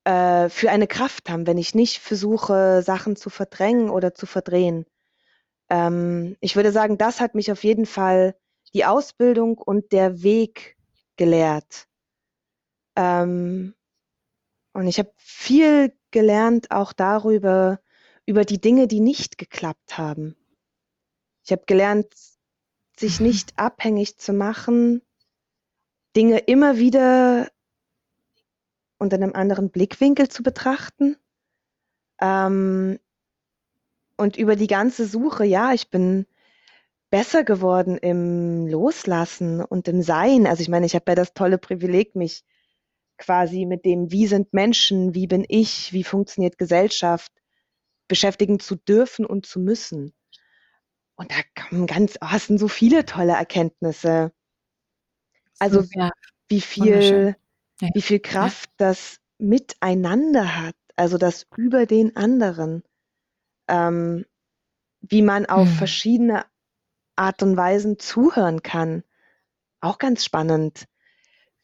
[0.05, 4.87] äh, für eine Kraft haben, wenn ich nicht versuche, Sachen zu verdrängen oder zu verdrehen.
[5.71, 8.37] Ähm, ich würde sagen, das hat mich auf jeden Fall
[8.75, 10.77] die Ausbildung und der Weg
[11.17, 11.89] gelehrt.
[12.97, 13.75] Ähm,
[14.73, 17.81] und ich habe viel gelernt auch darüber,
[18.27, 20.37] über die Dinge, die nicht geklappt haben.
[21.45, 22.13] Ich habe gelernt,
[22.97, 23.27] sich Mhm.
[23.27, 25.03] nicht abhängig zu machen,
[26.17, 27.51] Dinge immer wieder
[29.05, 31.17] unter einem anderen Blickwinkel zu betrachten.
[32.21, 32.99] Ähm,
[34.17, 36.27] und über die ganze Suche, ja, ich bin
[37.11, 40.47] besser geworden im Loslassen und im Sein.
[40.47, 42.45] Also ich meine, ich habe ja das tolle Privileg, mich
[43.19, 47.33] quasi mit dem, wie sind Menschen, wie bin ich, wie funktioniert Gesellschaft,
[48.09, 50.13] beschäftigen zu dürfen und zu müssen.
[51.15, 54.33] Und da kommen ganz, oh, es sind so viele tolle Erkenntnisse.
[55.61, 56.11] Also So, ja,
[56.49, 57.37] wie viel,
[57.85, 58.21] Ja, wie viel.
[58.21, 62.83] Kraft das Miteinander hat, also das über den anderen.
[63.69, 64.25] Ähm,
[65.01, 65.79] wie man auf Mhm.
[65.79, 66.47] verschiedene
[67.17, 69.05] Art und Weisen zuhören kann.
[69.81, 70.87] Auch ganz spannend.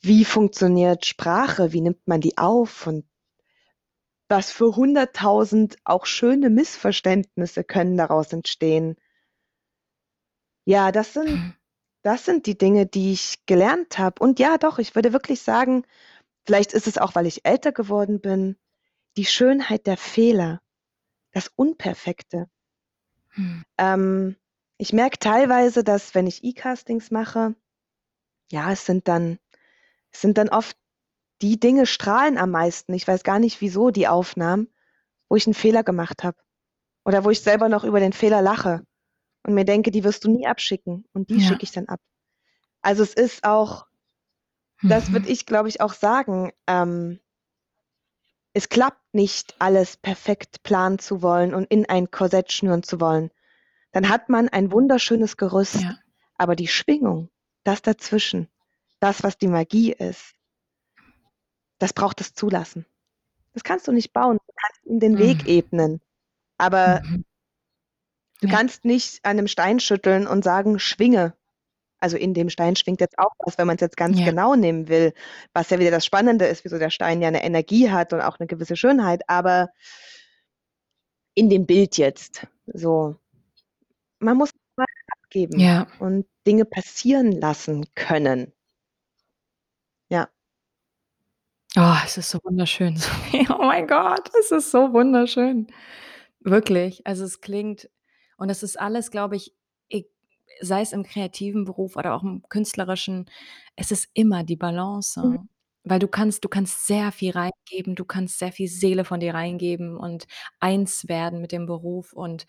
[0.01, 1.73] Wie funktioniert Sprache?
[1.73, 2.87] Wie nimmt man die auf?
[2.87, 3.07] Und
[4.29, 8.97] was für hunderttausend auch schöne Missverständnisse können daraus entstehen?
[10.65, 11.55] Ja, das sind, Mhm.
[12.03, 14.23] Das sind die Dinge, die ich gelernt habe.
[14.23, 15.85] Und ja, doch, ich würde wirklich sagen,
[16.47, 18.57] vielleicht ist es auch, weil ich älter geworden bin,
[19.17, 20.61] die Schönheit der Fehler,
[21.33, 22.49] das Unperfekte.
[23.35, 23.65] Mhm.
[23.79, 24.37] Ähm,
[24.79, 27.55] ich merke teilweise, dass wenn ich E-Castings mache,
[28.51, 29.39] ja, es sind dann,
[30.11, 30.77] es sind dann oft
[31.43, 32.95] die Dinge strahlen am meisten.
[32.95, 34.69] Ich weiß gar nicht, wieso die Aufnahmen,
[35.29, 36.39] wo ich einen Fehler gemacht habe.
[37.05, 38.85] Oder wo ich selber noch über den Fehler lache
[39.45, 41.05] und mir denke, die wirst du nie abschicken.
[41.13, 41.49] Und die Ja.
[41.49, 42.01] schicke ich dann ab.
[42.83, 43.87] Also es ist auch,
[44.89, 45.33] das würde Mhm.
[45.33, 47.21] ich, glaube ich, auch sagen, ähm,
[48.53, 53.31] es klappt nicht, alles perfekt planen zu wollen und in ein Korsett schnüren zu wollen.
[53.93, 55.99] Dann hat man ein wunderschönes Gerüst, Ja.
[56.37, 57.31] aber die Schwingung,
[57.65, 58.49] das dazwischen,
[59.01, 60.35] das, was die Magie ist,
[61.79, 62.87] das braucht das Zulassen.
[63.55, 64.39] Das kannst du nicht bauen.
[64.47, 65.49] Du kannst ihm den Weg Mhm.
[65.49, 66.01] ebnen.
[66.59, 67.25] Aber Mhm.
[68.41, 68.55] Du Ja.
[68.57, 71.35] kannst nicht an einem Stein schütteln und sagen, schwinge.
[72.01, 74.25] Also in dem Stein schwingt jetzt auch was, wenn man es jetzt ganz Ja.
[74.25, 75.13] genau nehmen will,
[75.53, 78.39] was ja wieder das Spannende ist, wieso der Stein ja eine Energie hat und auch
[78.41, 79.69] eine gewisse Schönheit, aber
[81.35, 83.17] in dem Bild jetzt, so.
[84.19, 84.87] Man muss mal
[85.23, 85.87] abgeben Ja.
[85.99, 88.53] und Dinge passieren lassen können.
[90.09, 90.29] Ja.
[91.77, 92.97] Oh, es ist so wunderschön.
[93.51, 95.69] Oh mein Gott, es ist so wunderschön.
[96.41, 97.07] Wirklich.
[97.07, 97.89] Also, es klingt
[98.41, 99.55] und das ist alles, glaube ich,
[99.91, 100.05] e
[100.63, 103.27] sei es im kreativen Beruf oder auch im künstlerischen,
[103.77, 104.57] es ist immer die
[105.23, 105.37] Mhm.
[105.37, 105.41] Balance.
[105.85, 109.35] Weil du kannst du kannst sehr viel reingeben, du kannst sehr viel Seele von dir
[109.35, 110.27] reingeben und
[110.61, 112.47] eins werden mit dem Beruf und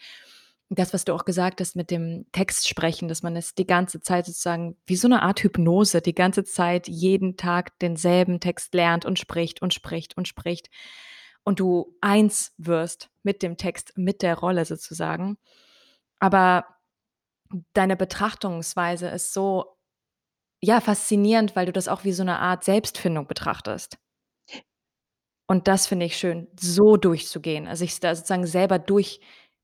[0.70, 4.02] das, was du auch gesagt hast mit dem Text sprechen, dass man es die ganze
[4.02, 9.06] Zeit sozusagen wie so 'ne Art Hypnose die ganze Zeit jeden Tag denselben Text lernt
[9.06, 10.70] und spricht und spricht und spricht
[11.46, 15.38] und du eins wirst mit dem Text, mit der Rolle sozusagen.
[16.22, 16.66] Aber
[17.74, 19.78] deine Betrachtungsweise ist so,
[20.62, 23.98] ja, faszinierend, weil du das auch wie so 'ne Art Selbstfindung betrachtest.
[25.50, 29.20] Und das finde ich schön, so durchzugehen, also, sich da sozusagen selber durch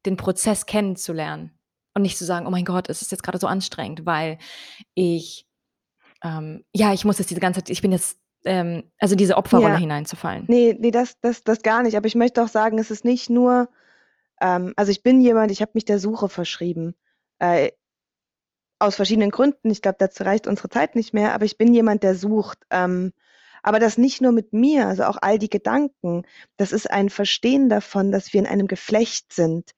[0.05, 1.51] den Prozess kennenzulernen
[1.95, 4.37] und nicht zu sagen: „Oh mein Gott, es ist jetzt grade so anstrengend, weil
[4.95, 5.45] ich
[6.23, 9.75] ähm, ja, ich muss jetzt diese ganze Zeit ich bin jetzt“ ähm, also, diese Opferrolle
[9.75, 9.77] Ja.
[9.77, 10.49] hineinzufallen.
[10.49, 11.97] Ne, ne, das das das gar nicht.
[11.97, 13.69] Aber ich möchte auch sagen, es ist nicht nur
[14.41, 16.95] ähm, also, ich bin jemand, ich habe mich der Suche verschrieben,
[17.39, 17.71] äh
[18.79, 19.69] aus verschiedenen Gründen.
[19.71, 22.59] Ich glaube, dazu reicht unsere Zeit nicht mehr, aber ich bin jemand, der sucht.
[22.69, 23.13] Ähm,
[23.63, 26.23] aber das nicht nur mit mir, also auch all die Gedanken.
[26.57, 29.71] Das ist ein Verstehen davon, dass wir in einem Geflecht sind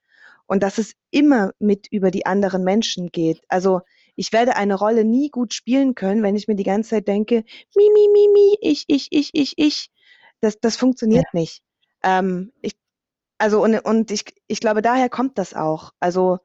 [0.47, 3.41] und dass es immer mit über die anderen Menschen geht.
[3.47, 3.81] Also,
[4.15, 7.45] ich werde eine Rolle nie gut spielen können, wenn ich mir die ganze Zeit denke:
[7.75, 9.89] „Mi, mi, mi, mi, ich, ich, ich, ich, ich.“
[10.41, 10.79] Das das Ja.
[10.79, 11.61] funktioniert nicht.
[12.03, 12.73] Ähm, ich
[13.39, 15.93] also, und und ich ich glaube, daher kommt das auch.
[15.99, 16.39] Also,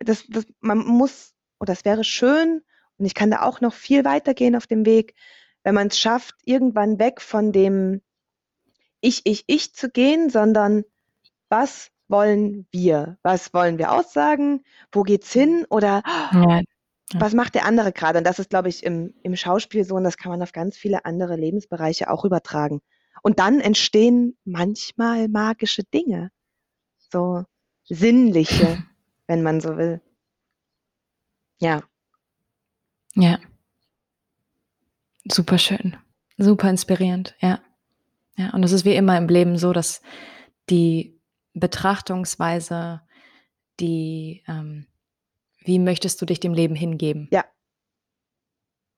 [0.00, 2.62] das das man muss oder es wäre schön
[2.98, 5.14] und ich kann da auch noch viel weitergehen auf dem Weg,
[5.64, 8.02] wenn man's schafft, irgendwann weg von dem
[9.00, 10.84] Ich, ich, ich zu gehen, sondern
[11.50, 13.18] was wollen wir?
[13.22, 14.64] Was wollen wir aussagen?
[14.92, 15.66] Wo geht's hin?
[15.70, 16.62] Oder Ja,
[17.18, 18.18] was macht der andere grade?
[18.18, 20.76] Und das ist, glaube ich, im im Schauspiel so und das kann man auf ganz
[20.76, 22.80] viele andere Lebensbereiche auch übertragen.
[23.22, 26.30] Und dann entstehen manchmal magische Dinge,
[26.98, 27.44] so
[27.84, 28.82] sinnliche,
[29.26, 30.00] wenn man so will.
[31.60, 31.82] Ja.
[33.14, 33.38] Ja.
[35.30, 35.96] Superschön,
[36.36, 37.60] super inspirierend, ja.
[38.36, 40.00] Ja, und es ist wie immer im Leben so, dass
[40.70, 41.20] die
[41.54, 43.02] Betrachtungsweise,
[43.78, 44.86] die, ähm
[45.64, 47.28] wie möchtest du dich dem Leben hingeben?
[47.30, 47.44] Ja.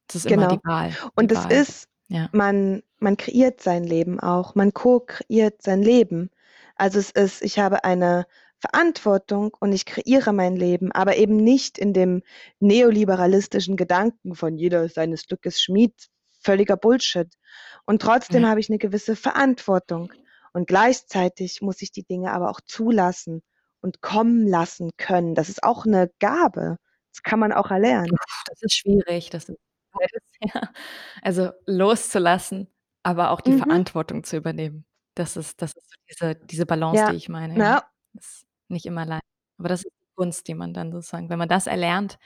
[0.06, 0.56] Das ist immer Genau.
[0.56, 1.52] die Wahl, Und die es Wahl.
[1.52, 2.30] ist Ja.
[2.32, 4.56] man man kreiert sein Leben auch.
[4.56, 6.30] Man ko-kreiert sein Leben.
[6.76, 8.26] Also, es ist ich habe eine
[8.60, 12.22] Verantwortung und ich kreiere mein Leben, aber eben nicht in dem
[12.60, 16.08] neoliberalistischen Gedanken von „Jeder seines Glückes Schmied“,
[16.40, 17.28] völliger Bullshit.
[17.86, 18.50] Und trotzdem Ja.
[18.50, 20.12] habe ich 'ne gewisse Verantwortung.
[20.54, 23.42] Und gleichzeitig muss ich die Dinge aber auch zulassen
[23.82, 25.34] und kommen lassen können.
[25.36, 26.78] Das ist auch 'ne Gabe.
[27.12, 28.18] Das kann man auch erlernen.
[28.46, 29.58] Das ist schwierig, das ist
[30.54, 30.72] ja.
[31.22, 32.68] Also, loszulassen,
[33.04, 33.54] aber auch die Mhm.
[33.54, 34.86] Verantwortung zu übernehmen.
[35.16, 37.16] Das ist das ist so diese diese Balance, die Ja.
[37.16, 37.74] ich meine, ja.
[37.74, 37.90] Ja.
[38.14, 39.22] Ist nicht immer leicht.
[39.58, 42.18] Aber das ist die Kunst, die man dann sozusagen wenn man das erlernt,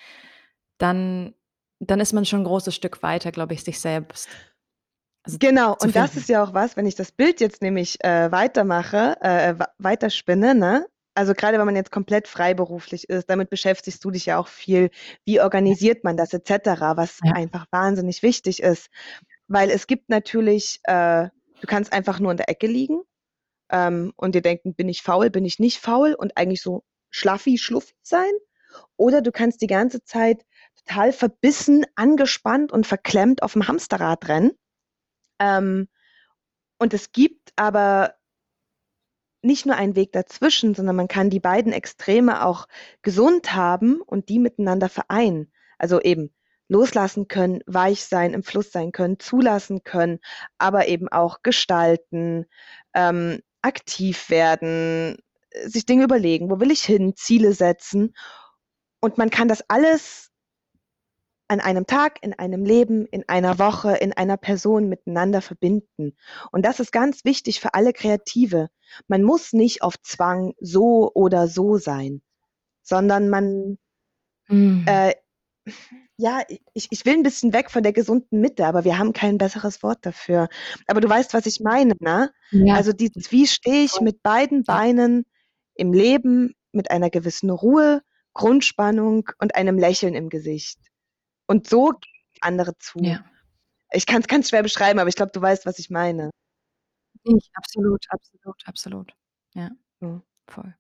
[0.79, 1.35] dann
[1.81, 4.31] dann ist man schon 'n großes Stück weiter, glaube ich, sich selbst
[5.25, 6.17] also, Genau, zu und das finden.
[6.17, 10.55] ist ja auch was, wenn ich das Bild jetzt nämlich, äh, weitermache äh, wa weiterspinne,
[10.55, 10.87] ne?
[11.15, 14.91] Also, grade wenn man jetzt komplett freiberuflich ist, damit beschäftigst du dich ja auch viel.
[15.25, 17.33] Wie organisiert man das et cetera, was Ja.
[17.33, 18.89] einfach wahnsinnig wichtig ist.
[19.49, 21.29] Weil es gibt natürlich äh,
[21.61, 23.01] du kannst einfach nur in der Ecke liegen,
[23.71, 27.95] ähm, und dir denken: „Bin ich faul, bin ich nicht faul?“ und eigentlich so schlaffi-schluffi
[28.03, 28.33] sein.
[28.97, 30.45] Oder du kannst die ganze Zeit
[30.87, 34.53] total verbissen, angespannt und verklemmt auf'm Hamsterrad rennen.
[35.41, 35.89] Ähm,
[36.79, 38.15] und es gibt aber
[39.45, 42.67] nicht nur einen Weg dazwischen, sondern man kann die beiden Extreme auch
[43.03, 45.53] gesund haben und die miteinander vereinen.
[45.79, 46.35] Also, eben
[46.69, 50.21] loslassen können, weich sein, im Fluss sein können, zulassen können,
[50.59, 52.47] aber eben auch gestalten,
[52.95, 55.17] ähm, aktiv werden,
[55.65, 58.15] sich Dinge überlegen: „Wo will ich hin?“, Ziele setzen.
[59.01, 60.31] Und man kann das alles
[61.49, 66.15] an einem Tag, in einem Leben, in einer Woche, in einer Person miteinander verbinden.
[66.53, 68.69] Und das ist ganz wichtig für alle Kreative.
[69.07, 72.21] Man muss nicht auf Zwang so oder so sein,
[72.83, 73.79] sondern man
[74.49, 74.85] Mhm.
[74.87, 75.15] äh,
[76.19, 76.43] ja,
[76.75, 79.83] ich ich will 'n bisschen weg von der gesunden Mitte, aber wir haben kein besseres
[79.85, 80.49] Wort dafür.
[80.89, 82.33] Aber du weißt, was ich meine, ne?
[82.53, 82.75] Ja.
[82.77, 84.65] Also, dieses wie stehe ich mit beiden.
[84.65, 85.25] Beinen
[85.75, 88.03] im Leben mit einer gewissen Ruhe,
[88.35, 90.79] Grundspannung und einem Lächeln im Gesicht.
[91.49, 91.99] Und so gehe
[92.33, 93.01] ich auf andere zu.
[93.05, 93.25] Ja.
[93.93, 96.31] Ich kann's ganz schwer beschreiben, aber ich glaube, du weißt, was ich meine.
[97.25, 99.13] Ich absolut, absolut, absolut.
[99.55, 99.71] Ja.
[100.01, 100.23] Mhm.
[100.49, 100.75] Voll.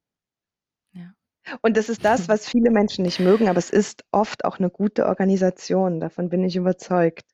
[1.63, 4.71] Und das ist das, was viele Menschen nicht mögen, aber es ist oft auch 'ne
[4.71, 7.25] gute Organisation, davon bin ich überzeugt.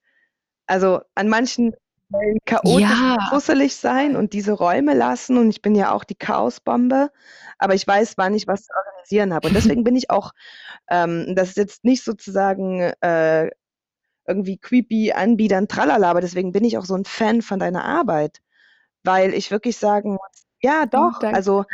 [0.67, 1.75] Also, an manchen
[2.11, 3.17] Stellen chaotisch Ja.
[3.17, 7.11] und fusselig sein und diese Räume lassen und ich bin ja auch die Chaosbombe,
[7.59, 9.47] aber ich weiß, wann ich was zu organisieren habe.
[9.49, 10.33] Und deswegen bin ich auch
[10.91, 13.51] ähm, das ist jetzt nicht sozusagen, äh,
[14.29, 18.41] irgendwie creepy anbiedern, tralala, aber deswegen bin ich auch so 'n Fan von deiner Arbeit,
[19.05, 21.33] weil ich wirklich sagen muss ja, Oh, doch, danke.
[21.33, 21.65] also,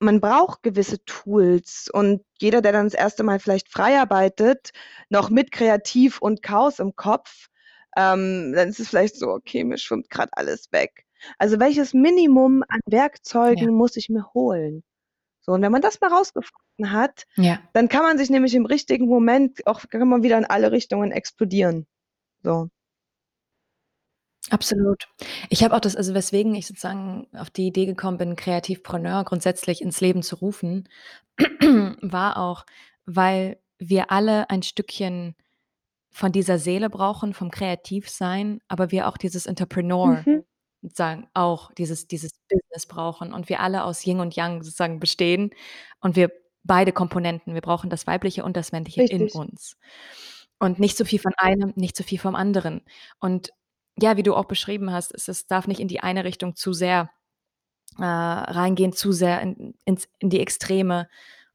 [0.00, 3.22] man braucht gewisse Tools und jeder, der dann das 1.
[3.24, 4.70] Mal vielleicht frei arbeitet,
[5.10, 7.48] noch mit kreativ und Chaos im Kopf,
[7.96, 11.04] ähm, dann ist es vielleicht so: „Okay, mir schwimmt grad alles weg.“
[11.38, 12.80] Also, welches Minimum an
[13.48, 13.66] Ja.
[13.66, 14.84] Werkzeugen muss ich mir holen?
[15.42, 17.68] So, und wenn man das mal rausgefunden hat, Ja.
[17.74, 21.12] dann kann man sich nämlich im richtigen Moment auch kann man wieder in alle Richtungen
[21.12, 21.86] explodieren.
[22.44, 22.70] So.
[24.50, 25.08] Absolut.
[25.50, 29.82] Ich habe auch das also, weswegen ich sozusagen auf die Idee gekommen bin, Kreativpreneur grundsätzlich
[29.82, 30.88] ins Leben zu rufen,
[32.00, 32.64] war auch,
[33.06, 35.34] weil wir alle ein Stückchen
[36.10, 40.44] von dieser Seele brauchen, vom Kreativsein, aber wir auch dieses Entrepreneur Mhm.
[40.82, 45.50] sozusagen auch dieses dieses Business brauchen und wir alle aus Yin und Yang sozusagen bestehen
[46.00, 46.30] und wir
[46.64, 47.54] beide Komponenten.
[47.54, 49.34] Wir brauchen das Weibliche und das Männliche in Richtig.
[49.34, 49.76] uns.
[50.58, 52.82] Und nicht zu viel von einem, nicht zu viel vom anderen.
[53.20, 53.50] Und
[54.00, 56.72] ja, wie du auch beschrieben hast, es es darf nicht in die eine Richtung zu
[56.72, 57.10] sehr,
[57.98, 61.08] äh, reingehen, zu sehr in ins in die Extreme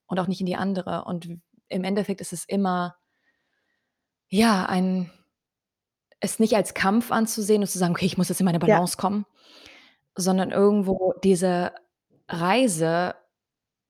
[0.08, 1.06] und auch nicht in die andere.
[1.06, 1.28] Und
[1.70, 2.96] im Endeffekt ist es immer
[4.30, 5.12] ja, ein
[6.20, 8.76] es nicht als Kampf anzusehen und zu sagen: „Okay, ich muss jetzt in meine Ja.
[8.76, 9.26] Balance kommen“,
[10.16, 11.74] sondern irgendwo diese
[12.30, 13.16] Reise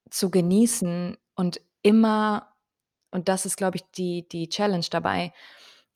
[0.10, 2.54] zu genießen und immer
[3.12, 5.34] und das ist, glaube ich, die die Challenge dabei,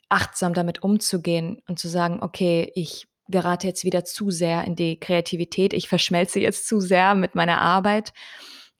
[0.09, 4.99] achtsam damit umzugehen und zu sagen: „Okay, ich gerate jetzt wieder zu sehr in die
[4.99, 5.73] Kreativität.
[5.73, 8.13] Ich verschmelze jetzt zu sehr mit meiner Arbeit.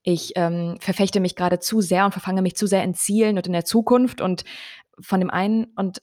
[0.04, 3.48] Ich, ähm, verfechte mich grade zu sehr und verfange mich zu sehr in Zielen und
[3.48, 4.44] in der Zukunft und
[5.02, 6.02] von dem einen“ und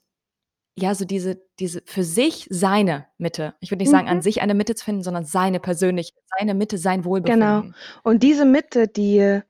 [0.78, 3.54] ja, so diese diese für sich seine Mitte.
[3.61, 4.22] Ich würde nicht sagen, an Mhm.
[4.22, 7.11] sich eine Mitte zu finden, sondern seine persönliche seine Mitte, sein Genau.
[7.11, 7.74] Wohlbefinden.
[8.02, 9.40] Und diese Mitte, die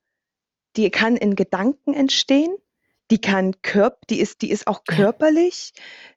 [0.76, 2.54] die kann in Gedanken entstehen,
[3.12, 4.96] die kann körp die ist die ist auch Ja.
[4.96, 5.74] körperlich,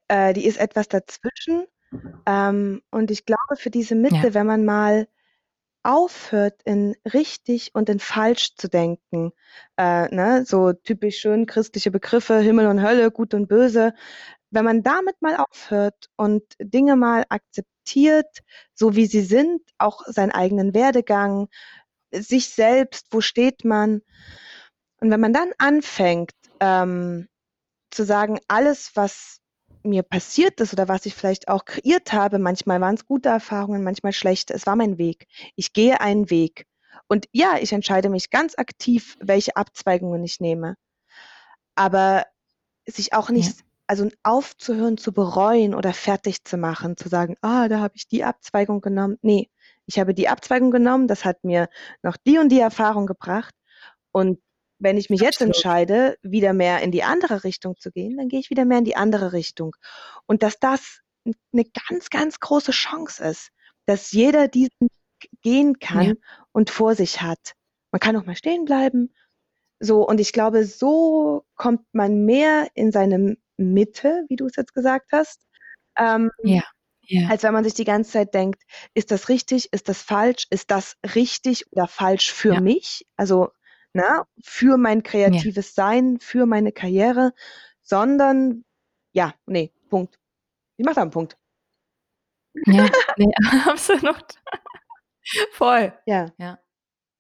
[0.10, 1.68] äh, die ist etwas dazwischen.
[2.28, 4.34] Ähm, und ich glaube, für diese Mitte, Ja.
[4.36, 5.08] wenn man mal
[5.84, 9.34] aufhört, in richtig und in falsch zu denken,
[9.78, 13.94] äh, ne, so typisch schön christliche Begriffe, Himmel und Hölle, Gut und Böse.
[14.52, 18.44] Wenn man damit mal aufhört und Dinge mal akzeptiert,
[18.76, 21.50] so wie sie sind, auch seinen eigenen Werdegang,
[22.12, 24.02] sich selbst, wo steht man?
[25.02, 26.32] Und wenn man dann anfängt,
[26.66, 27.28] ähm,
[27.92, 29.40] zu sagen, alles, was
[29.84, 33.84] mir passiert ist oder was ich vielleicht auch kreiert habe, manchmal waren es gute Erfahrungen,
[33.84, 35.28] manchmal schlechte, es war mein Weg.
[35.56, 36.66] Ich gehe einen Weg.
[37.08, 40.76] Und ja, ich entscheide mich ganz aktiv, welche Abzweigungen ich nehme.
[41.76, 42.26] Aber
[42.88, 43.36] sich auch Ja.
[43.38, 48.08] nicht, also aufzuhören zu bereuen oder fertig zu machen, zu sagen, ah, da habe ich
[48.08, 49.18] die Abzweigung genommen.
[49.22, 49.50] Nee,
[49.86, 51.70] ich habe die Abzweigung genommen, das hat mir
[52.04, 53.54] noch die und die Erfahrung gebracht.
[54.12, 54.42] Und
[54.80, 58.40] wenn ich mich jetzt entscheide, wieder mehr in die andere Richtung zu gehen, dann gehe
[58.40, 59.76] ich wieder mehr in die andere Richtung.
[60.28, 61.02] Und dass das
[61.54, 63.50] eine ganz, ganz große Chance ist,
[63.86, 66.14] dass jeder diesen Weg gehen Ja.
[66.14, 66.18] kann
[66.52, 67.54] und vor sich hat.
[67.92, 69.14] Man kann auch mal stehen bleiben.
[69.80, 74.74] So, und ich glaube, so kommt man mehr in seine Mitte, wie du es jetzt
[74.74, 75.42] gesagt hast,
[75.98, 76.64] ähm, Ja.
[77.08, 77.30] Ja.
[77.30, 78.64] als wenn man sich die ganze Zeit denkt,
[78.96, 82.62] ist das richtig, ist das falsch, ist das richtig oder falsch für Ja.
[82.62, 83.06] mich?
[83.18, 83.50] Also,
[83.96, 85.44] ne, für mein Ja.
[85.44, 87.34] kreatives Sein, für meine Karriere,
[87.84, 88.66] sondern
[89.14, 90.20] ja, nee, Punkt.
[90.78, 91.38] Ich mache da einen Punkt.
[92.68, 93.32] Ja, ne,
[93.68, 94.26] absolut.
[95.52, 95.94] Voll.
[96.06, 96.32] Ja.
[96.38, 96.60] Ja.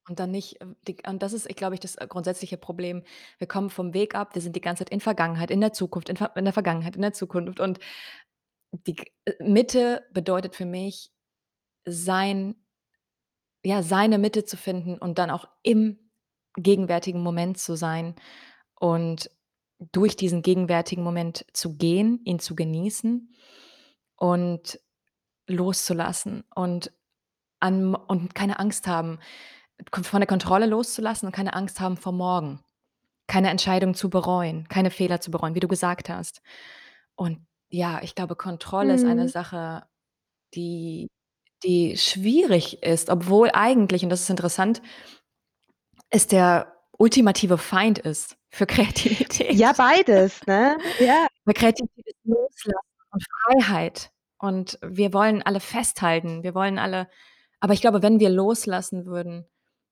[0.09, 3.03] Und dann nicht, die und das ist, glaube ich, das, äh, grundsätzliche Problem.
[3.39, 6.09] Wir kommen vom Weg ab, wir sind die ganze Zeit in Vergangenheit, in der Zukunft,
[6.09, 7.79] in in der Vergangenheit, in der Zukunft und
[8.87, 11.11] die äh, Mitte bedeutet für mich,
[11.85, 12.55] sein
[13.65, 16.04] ja, seine Mitte zu finden und dann auch im
[16.57, 18.15] gegenwärtigen Moment zu sein
[18.79, 19.29] und
[19.93, 23.29] durch diesen gegenwärtigen Moment zu gehen, ihn zu genießen
[24.17, 24.79] und
[25.47, 26.91] loszulassen und
[27.59, 29.19] an und keine Angst haben,
[29.93, 32.61] von der Kontrolle loszulassen und keine Angst haben vor morgen.
[33.27, 36.41] Keine Entscheidung zu bereuen, keine Fehler zu bereuen, wie du gesagt hast.
[37.15, 39.27] Und ja, ich glaube, Kontrolle ist eine Mhm.
[39.27, 39.85] Sache,
[40.55, 41.07] die
[41.63, 44.81] die schwierig ist, obwohl eigentlich, und das ist interessant,
[46.15, 48.65] es der ultimative Feind ist für
[49.49, 49.75] Ja, Kreativität.
[49.77, 50.77] beides, ne?
[50.99, 51.27] Ja.
[51.45, 52.79] Weil Kreativität ist Loslassen
[53.11, 54.11] und Freiheit.
[54.37, 56.43] Und wir wollen alle festhalten.
[56.43, 57.07] Wir wollen alle
[57.61, 59.45] aber ich glaube, wenn wir loslassen würden,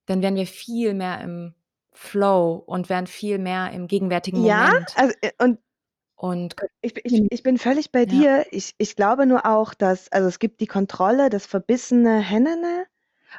[0.06, 1.56] dann wären wir viel mehr im
[1.92, 4.94] Flow und wären viel mehr im gegenwärtigen Ja, Moment.
[4.96, 5.60] also, äh, und
[6.16, 8.06] Und ich ich ich bin völlig bei Ja.
[8.06, 8.46] dir.
[8.52, 12.86] Ich ich glaube nur auch, dass also, es gibt die Kontrolle, das verbissene Hennene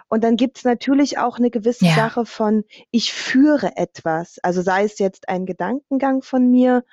[0.09, 1.91] und dann gibt's natürlich auch 'ne gewisse Ja.
[1.91, 4.39] Sache von, ich führe etwas.
[4.43, 6.85] Also, sei es jetzt ein Gedankengang von mir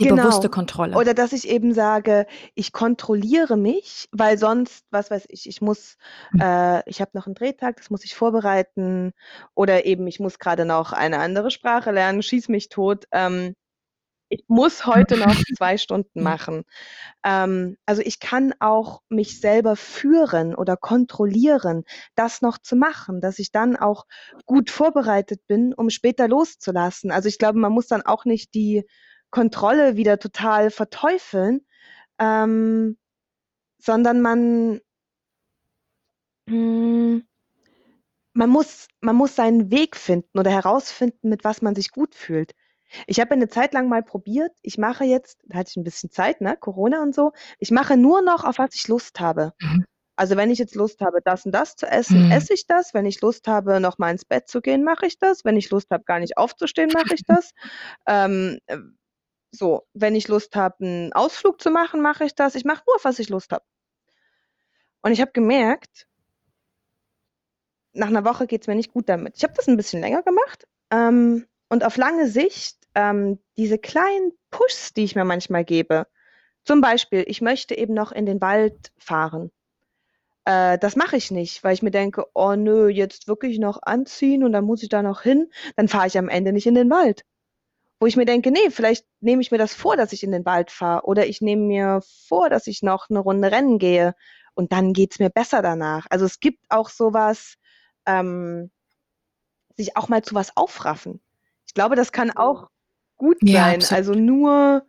[0.00, 0.48] Die bewusste Genau.
[0.48, 1.02] Kontrolle.
[1.02, 5.96] Oder dass ich eben sage, ich kontrolliere mich, weil sonst, was weiß ich, ich muss
[6.32, 6.42] Hm.
[6.42, 9.12] äh, ich habe noch 'n Drehtag, das muss ich vorbereiten
[9.54, 13.06] oder eben ich muss grade noch eine andere Sprache lernen, schieß mich tot.
[13.10, 13.54] Ähm,
[14.32, 16.22] ich muss heute noch 2 Stunden Ja.
[16.22, 16.64] machen.
[17.24, 21.84] Ähm, also, ich kann auch mich selber führen oder kontrollieren,
[22.16, 24.06] das noch zu machen, dass ich dann auch
[24.46, 27.12] gut vorbereitet bin, um später loszulassen.
[27.12, 28.84] Also, ich glaube, man muss dann auch nicht die
[29.30, 31.66] Kontrolle wieder total verteufeln,
[32.20, 32.98] ähm,
[33.78, 34.80] sondern man
[36.48, 37.22] hm
[38.36, 42.52] man muss man muss seinen Weg finden oder herausfinden, mit was man sich gut fühlt.
[43.06, 45.84] Ich habe ja 'ne Zeit lang mal probiert ich mache jetzt da hatte ich 'n
[45.84, 47.32] bisschen Zeit, ne, Corona und so.
[47.58, 49.52] Ich mache nur noch, auf was ich Lust habe.
[49.60, 49.84] Mhm.
[50.16, 52.30] Also, wenn ich jetzt Lust habe, das und das zu essen, Mhm.
[52.30, 52.94] esse ich das.
[52.94, 55.44] Wenn ich Lust habe, noch mal ins Bett zu gehen, mache ich das.
[55.44, 57.52] Wenn ich Lust habe, gar nicht aufzustehen, mache ich das.
[58.08, 58.78] Ähm, äh,
[59.52, 62.54] so, wenn ich Lust habe, 'n Ausflug zu machen, mache ich das.
[62.56, 63.62] Ich mache nur, auf was ich Lust habe.
[65.04, 66.06] Und ich habe gemerkt
[67.94, 69.36] nach 'ner Woche geht's mir nicht gut damit.
[69.36, 74.32] Ich habe das 'n bisschen länger gemacht, ähm, und auf lange Sicht, ähm, diese kleinen
[74.50, 76.06] Pushs, die ich mir manchmal gebe
[76.64, 79.52] zum Beispiel, ich möchte eben noch in den Wald fahren.
[80.44, 84.44] Äh, das mache ich nicht, weil ich mir denke: „Oh nö, jetzt wirklich noch anziehen
[84.44, 86.90] und dann muss ich da noch hin.“ Dann fahre ich am Ende nicht in den
[86.90, 87.24] Wald.
[88.00, 90.44] Wo ich mir denke: „Ne, vielleicht nehme ich mir das vor, dass ich in den
[90.46, 94.14] Wald fahre oder ich nehme mir vor, dass ich noch 'ne Runde rennen gehe
[94.54, 97.56] und dann geht's mir besser danach.“ Also, es gibt auch so was
[98.06, 98.70] ähm,
[99.76, 101.20] sich auch mal zu was aufraffen.
[101.66, 102.68] Ich glaube, das kann auch
[103.22, 103.70] gut Ja, sein.
[103.70, 103.86] absolut.
[103.86, 104.86] Also, nur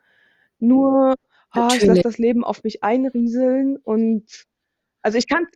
[0.59, 1.15] nur:
[1.55, 2.03] „Ha, ich lasse Natürlich.
[2.03, 4.45] das Leben auf mich einrieseln“ und
[5.03, 5.47] also, ich kann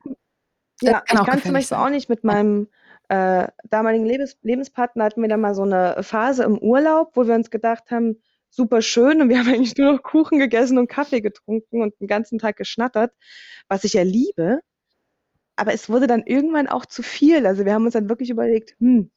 [0.83, 1.79] Das ja, kann ich auch kann zum gefährlich Beispiel sein.
[1.79, 2.35] auch nicht mit Ja.
[2.35, 2.69] meinem,
[3.09, 7.35] äh, damaligen Lebens Lebenspartner hatten wir da mal so 'ne Phase im Urlaub, wo wir
[7.35, 11.21] uns gedacht haben: super schön und wir haben eigentlich nur noch Kuchen gegessen und Kaffee
[11.21, 13.13] getrunken und den ganzen Tag geschnattert,
[13.69, 14.61] was ich ja liebe.
[15.57, 17.45] Aber es wurde dann irgendwann auch zu viel.
[17.47, 19.11] Also wir haben uns dann wirklich überlegt, hm,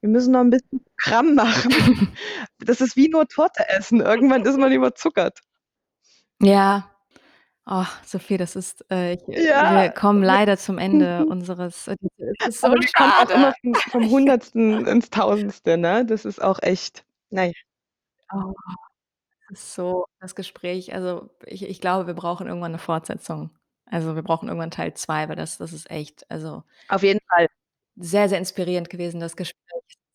[0.00, 1.70] wir müssen noch ein bisschen Kram machen.
[2.58, 4.00] Das ist wie nur Torte essen.
[4.00, 5.40] Irgendwann ist man überzuckert.
[6.42, 6.90] Ja.
[7.66, 9.82] Oh, Sophie, das ist, äh, ich, Ja.
[9.82, 11.88] wir kommen leider zum Ende unseres.
[11.88, 11.96] Äh,
[12.50, 16.04] so Aber wir kommen auch immer vom, vom Hundertsten ins Tausendste, ne?
[16.04, 17.52] Das ist auch echt, naja.
[18.32, 18.52] Oh,
[19.50, 20.94] das ist so das Gespräch.
[20.94, 23.50] Also ich, ich glaube, wir brauchen irgendwann eine Fortsetzung.
[23.86, 27.48] Also wir brauchen irgendwann Teil 2, weil das, das ist echt, also Auf jeden Fall.
[28.00, 29.60] Sehr, sehr inspirierend gewesen, das Gespräch.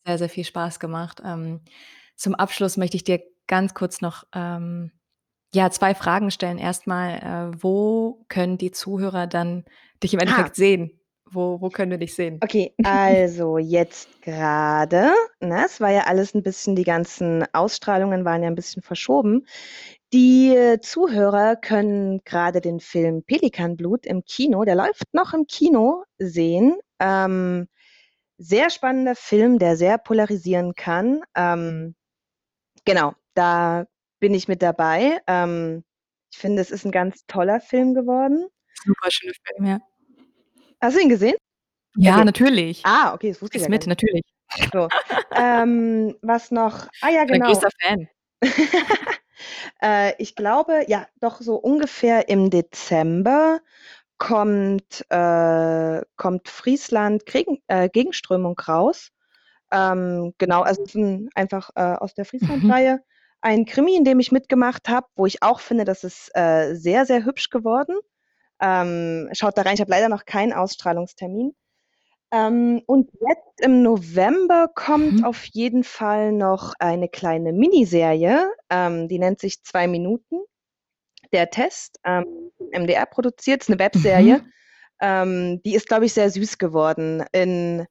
[0.06, 1.22] Sehr, sehr viel Spaß gemacht.
[1.26, 1.62] Ähm,
[2.16, 4.92] zum Abschluss möchte ich dir ganz kurz noch ähm,
[5.54, 6.58] ja, zwei Fragen stellen.
[6.58, 9.66] Erstmal, äh, wo können die Zuhörer dann
[10.04, 10.54] dich im Endeffekt Ah.
[10.54, 11.00] sehen?
[11.28, 12.40] Wo, wo können wir dich sehen?
[12.44, 18.44] Okay, also jetzt gerade, ne, es war ja alles ein bisschen, die ganzen Ausstrahlungen waren
[18.44, 19.48] ja ein bisschen verschoben.
[20.14, 26.78] Die Zuhörer können gerade den Film Pelikanblut im Kino, der läuft noch im Kino, sehen.
[27.00, 27.68] Ähm,
[28.38, 31.22] sehr spannender Film, der sehr polarisieren kann.
[31.36, 31.96] Ähm,
[32.86, 33.86] genau, da
[34.20, 35.20] bin ich mit dabei.
[35.28, 35.84] Ähm,
[36.32, 38.48] ich finde, es ist ein ganz toller Film geworden.
[38.84, 39.80] Super schöner Film, ja.
[40.82, 41.36] Hast du ihn gesehen?
[41.98, 42.26] Ja, Okay.
[42.26, 42.82] natürlich.
[42.86, 44.24] Ah, okay, das wusste ich Ist ja mit, natürlich.
[44.72, 44.90] So.
[45.36, 46.88] ähm, was noch?
[47.02, 47.48] Ah ja, Ich bin genau.
[47.48, 48.08] größter Fan.
[49.82, 53.60] äh, ich glaube, ja, doch so ungefähr im Dezember
[54.18, 59.12] kommt, äh, kommt Friesland Kriegen, äh, Gegenströmung raus.
[59.72, 63.02] Ähm, genau, also es ist ein, einfach äh, aus der Friesland-Reihe.
[63.42, 67.06] Ein Krimi, in dem ich mitgemacht habe, wo ich auch finde, das ist äh, sehr,
[67.06, 67.96] sehr hübsch geworden.
[68.62, 71.54] Ähm, schaut da rein, ich habe leider noch keinen Ausstrahlungstermin.
[72.36, 75.24] Ähm, und jetzt im November kommt Mhm.
[75.26, 80.42] auf jeden Fall noch eine kleine Miniserie, ähm, die nennt sich Zwei Minuten.
[81.32, 84.40] Der Test, ähm, MDR produziert, ist eine Webserie.
[84.40, 84.52] Mhm.
[85.02, 87.24] Ähm, die ist, glaube ich, sehr süß geworden.
[87.32, 87.86] In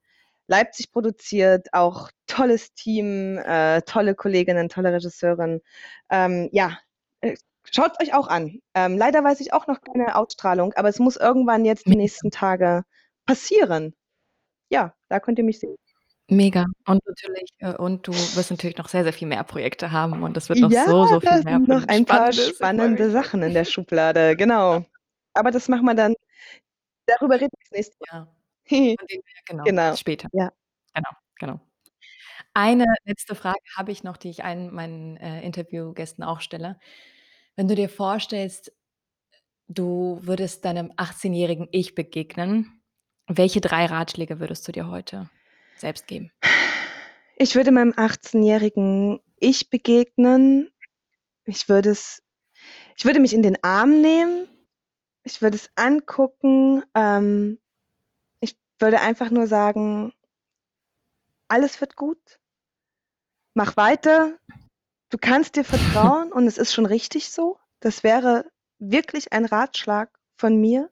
[0.46, 5.60] Leipzig produziert, auch tolles Team, äh, tolle Kolleginnen, tolle Regisseurin.
[6.10, 6.78] Ähm, ja,
[7.22, 7.34] äh,
[7.70, 8.60] schaut euch auch an.
[8.74, 12.30] Ähm, leider weiß ich auch noch keine Ausstrahlung, aber es muss irgendwann jetzt die nächsten
[12.30, 12.84] Tage
[13.26, 13.94] passieren.
[14.70, 15.76] Ja, da könnt ihr mich sehen.
[16.28, 16.64] Mega.
[16.86, 20.36] Und natürlich, äh, und du wirst natürlich noch sehr, sehr viel mehr Projekte haben und
[20.36, 22.38] es wird noch Ja, so, so da viel mehr sind noch ein paar Spannendes.
[22.38, 23.12] Ich freue spannende mich.
[23.12, 24.84] Sachen in der Schublade, genau.
[25.34, 26.14] Aber das machen wir dann,
[27.06, 28.20] darüber reden wir das nächste Ja.
[28.20, 28.26] Mal.
[28.66, 30.28] Von dem her, genau, Genau, später.
[30.32, 30.50] ja.
[30.94, 31.60] Genau, genau.
[32.54, 36.78] Eine letzte Frage habe ich noch, die ich allen meinen äh, Interviewgästen auch stelle.
[37.56, 38.72] Wenn du dir vorstellst,
[39.68, 42.80] du würdest deinem 18-jährigen Ich begegnen,
[43.26, 45.30] welche drei Ratschläge würdest du dir heute
[45.76, 46.30] selbst geben?
[47.36, 50.70] Ich würde meinem 18-jährigen Ich begegnen.
[51.44, 52.22] Ich würde es,
[52.96, 54.48] ich würde mich in den Arm nehmen.
[55.24, 56.84] Ich würde es angucken.
[56.94, 57.58] Ähm,
[58.40, 60.12] ich würde einfach nur sagen,
[61.48, 62.40] alles wird gut.
[63.54, 64.38] Mach weiter.
[65.10, 67.58] Du kannst dir vertrauen und es ist schon richtig so.
[67.80, 70.90] Das wäre wirklich ein Ratschlag von mir.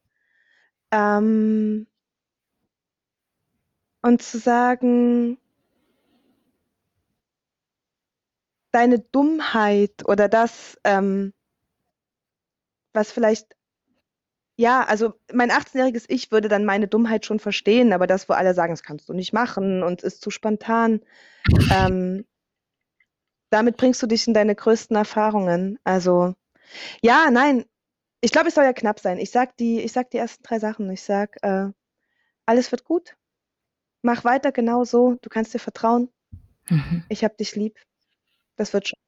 [0.91, 1.87] Ähm,
[4.03, 5.39] und zu sagen,
[8.73, 11.33] deine Dummheit oder das, ähm,
[12.93, 13.57] was vielleicht,
[14.57, 18.55] ja, also mein 18-jähriges Ich würde dann meine Dummheit schon verstehen, aber das, wo alle
[18.55, 21.01] sagen, das kannst du nicht machen und ist zu spontan,
[21.71, 22.27] ähm,
[23.51, 25.79] damit bringst du dich in deine größten Erfahrungen.
[25.85, 26.35] Also,
[27.03, 27.65] ja, nein,
[28.23, 29.19] ich glaube, es soll ja knapp sein.
[29.19, 30.91] Ich sag die, ich sag die ersten drei Sachen.
[30.91, 31.69] Ich sag, äh,
[32.47, 33.17] alles wird gut.
[34.03, 35.17] Mach weiter genau so.
[35.23, 36.11] Du kannst dir vertrauen.
[36.69, 37.05] Mhm.
[37.09, 37.79] Ich hab dich lieb.
[38.57, 38.99] Das wird schon.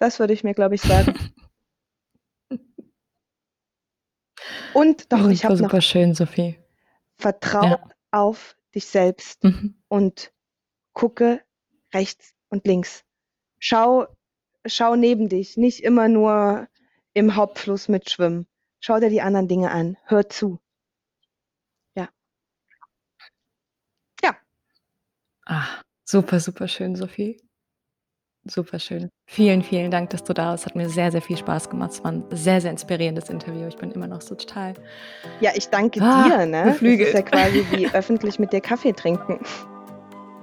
[0.00, 1.14] Das würde ich mir, glaube ich, sagen.
[4.74, 6.58] Und doch, ich Super, habe noch super schön, Sophie.
[7.18, 7.88] Vertrauen Ja.
[8.10, 9.80] auf dich selbst Mhm.
[9.88, 10.32] und
[10.92, 11.42] gucke
[11.94, 13.04] rechts und links.
[13.60, 14.06] Schau,
[14.66, 16.68] schau neben dich, nicht immer nur
[17.12, 18.48] im Hauptfluss mitschwimmen.
[18.80, 19.96] Schau dir die anderen Dinge an.
[20.04, 20.60] Hör zu.
[21.94, 22.08] Ja.
[24.22, 24.36] Ja.
[25.46, 25.66] Ah,
[26.08, 27.36] super, super schön, Sophie.
[28.46, 29.08] Super schön.
[29.26, 30.66] Vielen, vielen Dank, dass du da warst.
[30.66, 31.92] Hat mir sehr, sehr viel Spaß gemacht.
[31.92, 33.66] Es war ein sehr, sehr inspirierendes Interview.
[33.68, 34.74] Ich bin immer noch so total
[35.40, 36.64] Ja, ich danke Ah, dir, ne?
[36.66, 37.26] Das ist ja beflügelt.
[37.26, 39.40] quasi wie öffentlich mit dir Kaffee trinken.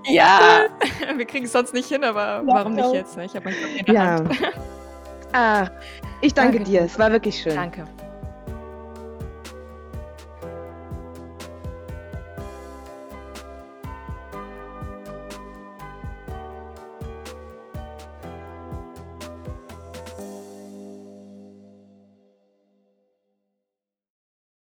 [0.08, 0.66] Ja,
[1.16, 3.18] wir kriegen es sonst nicht hin, aber warum nicht jetzt?
[3.18, 3.26] Ne?
[3.26, 4.16] Ich habe meinen Kaffee in der Ja.
[4.16, 4.38] Hand.
[5.34, 5.68] Ah,
[6.22, 6.82] ich danke Danke dir.
[6.82, 7.56] Es war wirklich schön.
[7.56, 7.86] Danke.